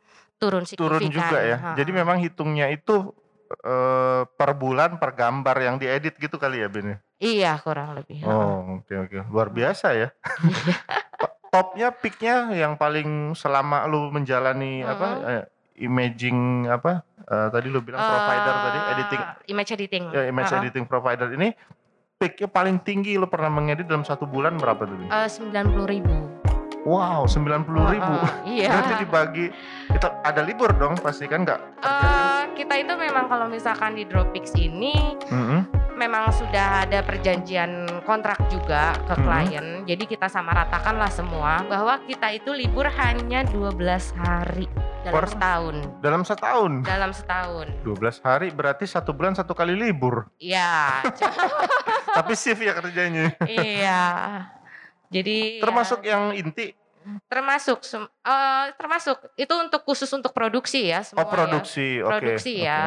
turun 0.41 0.63
signifikan. 0.65 0.97
turun 0.97 1.11
juga 1.13 1.37
ya. 1.43 1.57
Jadi 1.77 1.91
memang 1.93 2.17
hitungnya 2.19 2.71
itu 2.73 3.13
eh, 3.55 4.21
per 4.25 4.51
bulan 4.53 4.97
per 4.97 5.13
gambar 5.13 5.57
yang 5.57 5.75
diedit 5.77 6.15
gitu 6.15 6.35
kali 6.35 6.59
ya 6.59 6.67
Bin? 6.67 6.93
ya? 6.93 6.97
Iya 7.17 7.51
kurang 7.59 7.93
lebih. 7.93 8.25
Oh 8.25 8.81
oke 8.81 8.93
oke 8.99 9.17
luar 9.29 9.47
biasa 9.47 9.93
ya. 9.93 10.09
Topnya 11.53 11.93
peaknya 11.93 12.49
yang 12.49 12.73
paling 12.73 13.37
selama 13.37 13.85
lu 13.85 14.09
menjalani 14.09 14.81
apa 14.81 15.07
Mm-mm. 15.13 15.29
eh, 15.29 15.43
imaging 15.79 16.37
apa 16.65 17.05
eh, 17.19 17.47
tadi 17.47 17.69
lu 17.69 17.77
bilang 17.79 18.01
provider 18.01 18.55
tadi 18.57 18.79
Eh, 18.79 18.91
editing 18.91 19.21
image 19.47 19.71
editing. 19.71 20.03
ya 20.09 20.21
image 20.25 20.49
Heeh. 20.49 20.61
editing 20.65 20.85
provider 20.85 21.29
ini 21.29 21.53
peaknya 22.17 22.49
paling 22.49 22.81
tinggi 22.81 23.15
lu 23.15 23.29
pernah 23.29 23.53
mengedit 23.53 23.85
dalam 23.85 24.01
satu 24.01 24.25
bulan 24.25 24.57
berapa 24.57 24.81
tuh? 24.81 24.97
Eh, 24.97 25.29
90 25.29 25.85
ribu. 25.85 26.32
Wow 26.83 27.23
90 27.23 27.63
ribu. 27.89 28.13
Iya. 28.53 28.69
Berarti 28.69 28.93
dibagi 28.99 29.45
itu 29.87 30.07
ada 30.19 30.41
libur 30.41 30.69
dong 30.73 30.99
pasti 30.99 31.25
kan 31.25 31.41
nggak? 31.41 31.59
Eh, 31.79 32.41
kita 32.53 32.75
itu 32.75 32.93
memang 32.93 33.25
kalau 33.25 33.47
misalkan 33.47 33.95
di 33.95 34.03
Dropix 34.03 34.51
ini 34.53 35.15
Mm-mm. 35.25 35.63
memang 35.95 36.27
sudah 36.29 36.83
ada 36.83 36.99
perjanjian 36.99 37.87
kontrak 38.03 38.35
juga 38.47 38.91
ke 39.01 39.15
Mhm. 39.15 39.23
klien. 39.23 39.65
Jadi 39.85 40.03
kita 40.05 40.27
sama 40.27 40.51
ratakan 40.53 40.95
lah 40.95 41.07
semua 41.07 41.63
bahwa 41.63 42.03
kita 42.03 42.29
itu 42.29 42.51
libur 42.51 42.85
hanya 42.89 43.41
12 43.45 44.11
hari 44.13 44.67
dalam 45.01 45.15
Per- 45.15 45.31
setahun. 45.31 45.75
Dalam 45.99 46.21
setahun. 46.21 46.71
Dalam 46.83 47.11
setahun. 47.11 47.67
12 47.81 48.19
hari 48.19 48.47
berarti 48.49 48.83
satu 48.83 49.11
bulan 49.11 49.33
satu 49.33 49.55
kali 49.55 49.71
libur. 49.71 50.27
Iya. 50.35 50.99
Tapi 52.17 52.33
shift 52.33 52.59
ya 52.59 52.75
kerjanya. 52.75 53.31
iya. 53.45 54.03
Jadi 55.13 55.37
ya, 55.59 55.63
Termasuk 55.63 55.99
yang 56.01 56.33
inti. 56.33 56.73
termasuk 57.27 57.83
eh, 58.23 58.65
termasuk 58.79 59.17
itu 59.35 59.51
untuk 59.59 59.83
khusus 59.83 60.07
untuk 60.15 60.31
produksi 60.31 60.87
ya 60.87 61.03
semua 61.03 61.27
Oh 61.27 61.29
produksi, 61.29 61.99
ya. 61.99 62.07
oke. 62.07 62.11
Produksi 62.15 62.53
oke. 62.55 62.63
ya. 62.63 62.83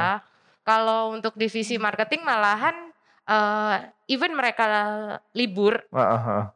Kalau 0.64 1.12
untuk 1.12 1.36
divisi 1.36 1.76
marketing 1.76 2.24
malahan 2.24 2.74
eh, 3.28 3.76
even 4.08 4.32
mereka 4.32 4.64
libur 5.36 5.84
ah. 5.92 6.48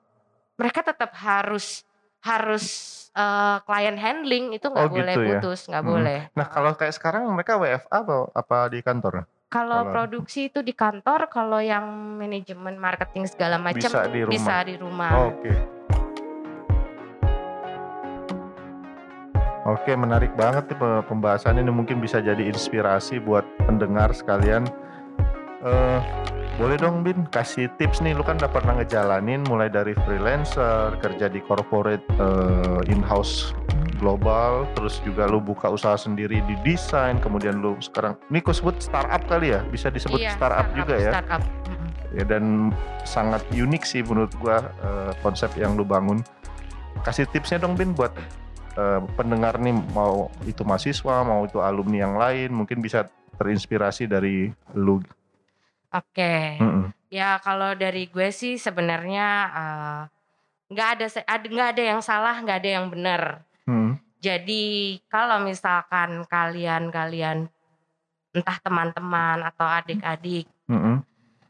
mereka 0.57 0.81
tetap 0.81 1.13
harus 1.21 1.85
harus 2.25 2.65
eh, 3.13 3.59
client 3.69 3.99
handling 4.01 4.57
itu 4.57 4.65
nggak 4.65 4.89
Oh, 4.89 4.93
boleh 4.97 5.15
gitu 5.15 5.21
ya. 5.21 5.29
putus 5.37 5.61
nggak 5.69 5.85
Hmm. 5.85 5.93
boleh 5.93 6.19
Nah 6.33 6.47
kalau 6.49 6.73
kayak 6.73 6.95
sekarang 6.97 7.29
mereka 7.29 7.61
WFA 7.61 7.93
apa, 7.93 8.17
apa 8.33 8.57
di 8.73 8.81
kantor? 8.81 9.29
Kalau 9.51 9.91
produksi 9.91 10.47
itu 10.47 10.63
di 10.63 10.71
kantor 10.71 11.27
kalau 11.27 11.59
yang 11.59 11.83
manajemen 12.17 12.79
marketing 12.79 13.27
segala 13.27 13.59
macam 13.59 13.83
Bisa 13.83 14.07
di 14.07 14.21
rumah. 14.23 14.33
bisa 14.33 14.57
di 14.63 14.75
rumah 14.79 15.11
Oke. 15.27 15.53
Oke 19.69 19.93
menarik 19.93 20.33
banget 20.39 20.73
nih 20.73 20.79
pe- 20.79 21.05
pembahasan 21.05 21.61
ini 21.61 21.69
mungkin 21.69 22.01
bisa 22.01 22.23
jadi 22.23 22.49
inspirasi 22.49 23.21
buat 23.21 23.45
pendengar 23.67 24.15
sekalian. 24.15 24.65
Eh 25.61 25.99
boleh 26.57 26.77
dong 26.77 27.01
Bin 27.01 27.25
kasih 27.29 27.73
tips 27.81 28.01
nih 28.05 28.13
lu 28.13 28.21
kan 28.21 28.37
udah 28.37 28.53
pernah 28.53 28.77
ngejalanin 28.81 29.45
mulai 29.49 29.73
dari 29.73 29.97
freelancer 30.05 30.93
kerja 31.01 31.29
di 31.33 31.41
corporate 31.45 32.05
eh, 32.21 32.93
in-house 32.93 33.53
global 34.01 34.65
terus 34.73 34.99
juga 35.05 35.29
lu 35.29 35.37
buka 35.39 35.69
usaha 35.69 35.95
sendiri 35.95 36.41
di 36.49 36.57
desain 36.65 37.21
kemudian 37.21 37.61
lu 37.61 37.77
sekarang 37.79 38.17
ini 38.33 38.41
kau 38.41 38.57
sebut 38.57 38.81
startup 38.81 39.21
kali 39.29 39.53
ya? 39.53 39.61
Bisa 39.69 39.93
disebut 39.93 40.17
Iya, 40.17 40.33
startup, 40.35 40.67
juga 40.73 40.95
ya? 40.97 41.13
startup. 41.13 41.43
Ya 42.11 42.25
dan 42.27 42.73
sangat 43.05 43.45
unik 43.53 43.83
sih 43.85 44.01
menurut 44.03 44.33
gua 44.41 44.65
eh, 44.81 45.13
konsep 45.21 45.53
yang 45.55 45.77
lu 45.77 45.85
bangun. 45.85 46.25
Kasih 47.05 47.29
tipsnya 47.29 47.61
dong 47.61 47.77
Bin 47.77 47.93
buat 47.93 48.11
eh, 48.75 49.01
pendengar 49.15 49.61
nih 49.61 49.77
mau 49.93 50.33
itu 50.43 50.65
mahasiswa 50.65 51.21
mau 51.23 51.45
itu 51.45 51.61
alumni 51.61 52.03
yang 52.03 52.17
lain 52.17 52.51
mungkin 52.51 52.81
bisa 52.81 53.07
terinspirasi 53.37 54.09
dari 54.09 54.49
lu. 54.75 54.99
Oke. 55.93 56.57
Mm-mm. 56.59 56.89
ya 57.11 57.43
kalau 57.43 57.75
dari 57.75 58.07
gue 58.07 58.31
sih 58.31 58.55
sebenarnya 58.57 59.27
eh, 59.51 60.01
nggak 60.71 60.89
ada- 60.95 61.27
nggak 61.51 61.69
ada 61.75 61.83
yang 61.83 62.01
salah 62.01 62.39
nggak 62.39 62.59
ada 62.63 62.71
yang 62.79 62.87
benar 62.87 63.43
Hmm. 63.71 63.95
Jadi 64.19 64.63
kalau 65.07 65.39
misalkan 65.41 66.27
kalian-kalian 66.27 67.47
entah 68.31 68.59
teman-teman 68.59 69.47
atau 69.47 69.65
adik-adik 69.65 70.51
Mm-mm. 70.67 71.01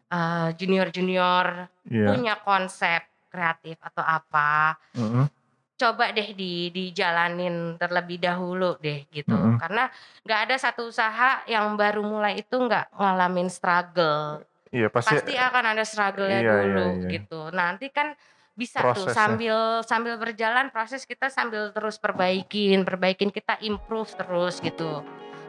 eh, 0.09 0.49
junior-junior 0.55 1.67
Iya. 1.89 2.07
punya 2.13 2.35
konsep 2.41 3.03
kreatif 3.27 3.81
atau 3.81 4.05
apa, 4.05 4.77
Mm-mm. 4.95 5.27
coba 5.75 6.13
deh 6.13 6.31
di 6.37 6.69
dijalanin 6.71 7.75
terlebih 7.75 8.21
dahulu 8.21 8.77
deh 8.79 9.03
gitu. 9.11 9.33
Mm-mm. 9.35 9.59
Karena 9.59 9.89
nggak 10.23 10.41
ada 10.47 10.57
satu 10.61 10.93
usaha 10.93 11.43
yang 11.49 11.75
baru 11.75 12.05
mulai 12.05 12.39
itu 12.39 12.55
nggak 12.55 12.95
ngalamin 12.95 13.49
struggle. 13.49 14.45
Iya 14.71 14.87
pasti, 14.87 15.19
Pasti 15.19 15.35
akan 15.35 15.65
ada 15.75 15.83
struggle-nya 15.83 16.39
Iya, 16.39 16.47
iya, 16.47 16.55
dulu 16.55 16.87
iya. 17.03 17.09
gitu. 17.19 17.41
Nanti 17.51 17.91
kan 17.91 18.15
bisa 18.61 18.85
tuh 18.93 19.09
Prosesnya. 19.09 19.17
sambil 19.17 19.57
sambil 19.81 20.15
berjalan 20.21 20.69
proses 20.69 21.09
kita 21.09 21.33
sambil 21.33 21.73
terus 21.73 21.97
perbaikin, 21.97 22.85
perbaikin 22.85 23.33
kita 23.33 23.57
improve 23.65 24.13
terus 24.13 24.61
gitu. 24.61 25.01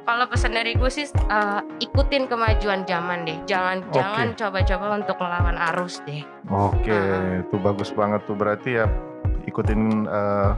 Kalau 0.02 0.26
pesan 0.32 0.56
dari 0.56 0.74
gue 0.80 0.88
sih 0.88 1.12
eh, 1.12 1.62
ikutin 1.84 2.32
kemajuan 2.32 2.88
zaman 2.88 3.28
deh. 3.28 3.38
Jangan 3.46 3.84
Oke. 3.86 4.00
jangan 4.00 4.28
coba-coba 4.40 4.86
untuk 5.04 5.18
melawan 5.20 5.58
arus 5.76 6.00
deh. 6.08 6.24
Oke, 6.48 6.90
Heeh. 6.90 7.44
itu 7.44 7.56
bagus 7.60 7.92
banget 7.92 8.24
tuh 8.24 8.34
berarti 8.40 8.80
ya 8.82 8.88
ikutin 9.46 10.08
eh, 10.08 10.52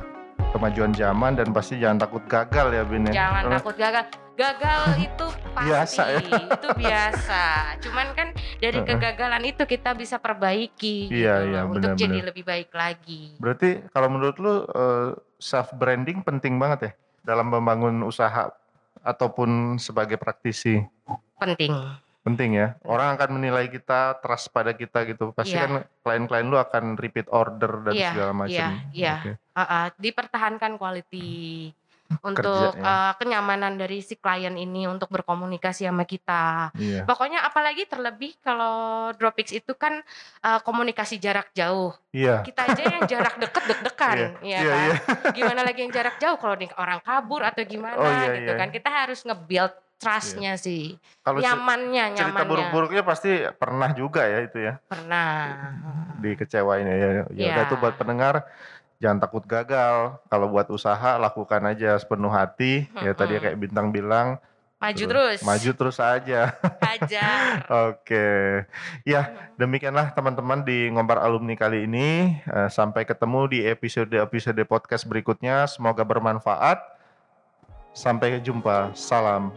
kemajuan 0.54 0.94
zaman 0.94 1.34
dan 1.34 1.50
pasti 1.50 1.76
jangan 1.76 1.98
takut 2.00 2.22
gagal 2.24 2.68
ya 2.70 2.84
Bin 2.84 3.10
ya. 3.10 3.14
Jangan 3.18 3.42
Karena- 3.44 3.58
takut 3.58 3.76
gagal. 3.76 4.06
Gagal 4.34 4.82
itu 4.98 5.26
pasti, 5.54 5.68
Biasa 5.70 6.02
ya. 6.10 6.20
itu 6.26 6.68
biasa. 6.74 7.44
Cuman 7.80 8.08
kan 8.14 8.28
dari 8.58 8.80
kegagalan 8.82 9.44
itu 9.46 9.62
kita 9.64 9.94
bisa 9.94 10.18
perbaiki 10.18 11.06
Iya, 11.06 11.34
gitu 11.38 11.50
iya, 11.52 11.62
loh, 11.62 11.70
untuk 11.70 11.94
jadi 11.94 12.02
benar-benar. 12.02 12.28
lebih 12.34 12.44
baik 12.44 12.70
lagi. 12.72 13.22
Berarti 13.38 13.70
kalau 13.90 14.10
menurut 14.10 14.36
lu 14.38 14.66
self 15.38 15.70
branding 15.74 16.22
penting 16.22 16.58
banget 16.58 16.80
ya 16.82 16.92
dalam 17.22 17.46
membangun 17.48 18.02
usaha 18.02 18.50
ataupun 19.02 19.78
sebagai 19.78 20.18
praktisi. 20.18 20.82
Penting. 21.38 21.70
Penting 22.24 22.56
ya. 22.56 22.74
Orang 22.82 23.14
akan 23.14 23.36
menilai 23.36 23.68
kita, 23.68 24.18
trust 24.18 24.50
pada 24.50 24.72
kita 24.72 25.04
gitu. 25.06 25.30
Pasti 25.30 25.54
Iya. 25.54 25.68
kan 25.68 25.72
klien-klien 26.02 26.48
lu 26.48 26.56
akan 26.56 26.96
repeat 26.96 27.28
order 27.30 27.84
dan 27.84 27.94
Iya, 27.94 28.10
segala 28.10 28.32
macam. 28.34 28.50
iya, 28.50 28.68
iya. 28.90 29.14
Oke. 29.20 29.32
Uh, 29.54 29.62
uh, 29.62 29.88
dipertahankan 29.96 30.76
quality 30.76 31.70
untuk 32.22 32.74
Kerjanya. 32.74 33.10
uh, 33.10 33.14
kenyamanan 33.18 33.74
dari 33.74 34.02
si 34.02 34.14
klien 34.14 34.54
ini 34.54 34.86
untuk 34.86 35.10
berkomunikasi 35.10 35.86
sama 35.86 36.06
kita. 36.06 36.70
Iya. 36.74 37.06
Pokoknya 37.06 37.42
apalagi 37.42 37.86
terlebih 37.86 38.38
kalau 38.40 39.10
Dropix 39.14 39.50
itu 39.50 39.74
kan 39.74 39.98
uh, 40.42 40.60
komunikasi 40.62 41.18
jarak 41.18 41.50
jauh. 41.54 41.94
Iya. 42.10 42.42
Kita 42.42 42.66
aja 42.66 42.84
yang 42.86 43.04
jarak 43.06 43.38
deket 43.38 43.64
deg-degan, 43.66 44.18
ya 44.42 44.58
Iya, 44.58 44.60
kan? 44.62 44.78
iya. 44.78 44.94
Gimana 45.32 45.62
lagi 45.62 45.80
yang 45.82 45.94
jarak 45.94 46.18
jauh 46.18 46.38
kalau 46.38 46.54
nih 46.54 46.70
orang 46.76 47.02
kabur 47.02 47.42
atau 47.42 47.62
gimana 47.62 47.94
Oh, 47.94 48.06
iya, 48.06 48.30
gitu 48.38 48.52
iya. 48.52 48.58
kan? 48.58 48.70
Kita 48.70 48.90
harus 48.90 49.20
nge-build 49.22 49.74
trustnya 49.98 50.54
sih, 50.60 51.00
Kalau 51.24 51.40
nyamannya, 51.40 52.12
cerita 52.12 52.30
nyamannya. 52.36 52.46
buruk-buruknya 52.46 53.02
pasti 53.02 53.32
pernah 53.56 53.90
juga 53.94 54.28
ya 54.28 54.44
itu 54.44 54.60
ya. 54.60 54.74
Pernah. 54.84 55.32
Dikecewain 56.20 56.84
ya. 56.84 56.96
Ya 56.96 57.10
Iya. 57.32 57.52
udah 57.56 57.66
tuh 57.66 57.78
buat 57.80 57.96
pendengar 57.96 58.44
jangan 59.04 59.20
takut 59.20 59.44
gagal. 59.44 60.16
Kalau 60.32 60.48
buat 60.48 60.72
usaha 60.72 61.20
lakukan 61.20 61.60
aja 61.68 62.00
sepenuh 62.00 62.32
hati. 62.32 62.88
Ya 63.04 63.12
tadi 63.12 63.36
kayak 63.36 63.60
bintang 63.60 63.92
bilang 63.92 64.40
Maju 64.84 65.00
Terus, 65.08 65.40
terus. 65.40 65.48
maju 65.48 65.72
terus 65.80 65.98
aja. 66.04 66.60
Hajar. 66.84 67.64
Oke. 67.88 68.28
Ya, 69.08 69.48
demikianlah 69.56 70.12
teman-teman 70.12 70.60
di 70.60 70.92
Ngombar 70.92 71.24
Alumni 71.24 71.56
kali 71.56 71.88
ini. 71.88 72.36
Eh, 72.44 72.68
sampai 72.68 73.08
ketemu 73.08 73.48
di 73.48 73.60
episode-episode 73.64 74.60
podcast 74.68 75.08
berikutnya. 75.08 75.64
Semoga 75.72 76.04
bermanfaat. 76.04 76.84
Sampai 77.96 78.44
jumpa. 78.44 78.92
Salam 78.92 79.56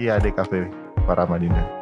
IAD 0.00 0.32
Cafe 0.32 0.72
Paramadina. 1.04 1.79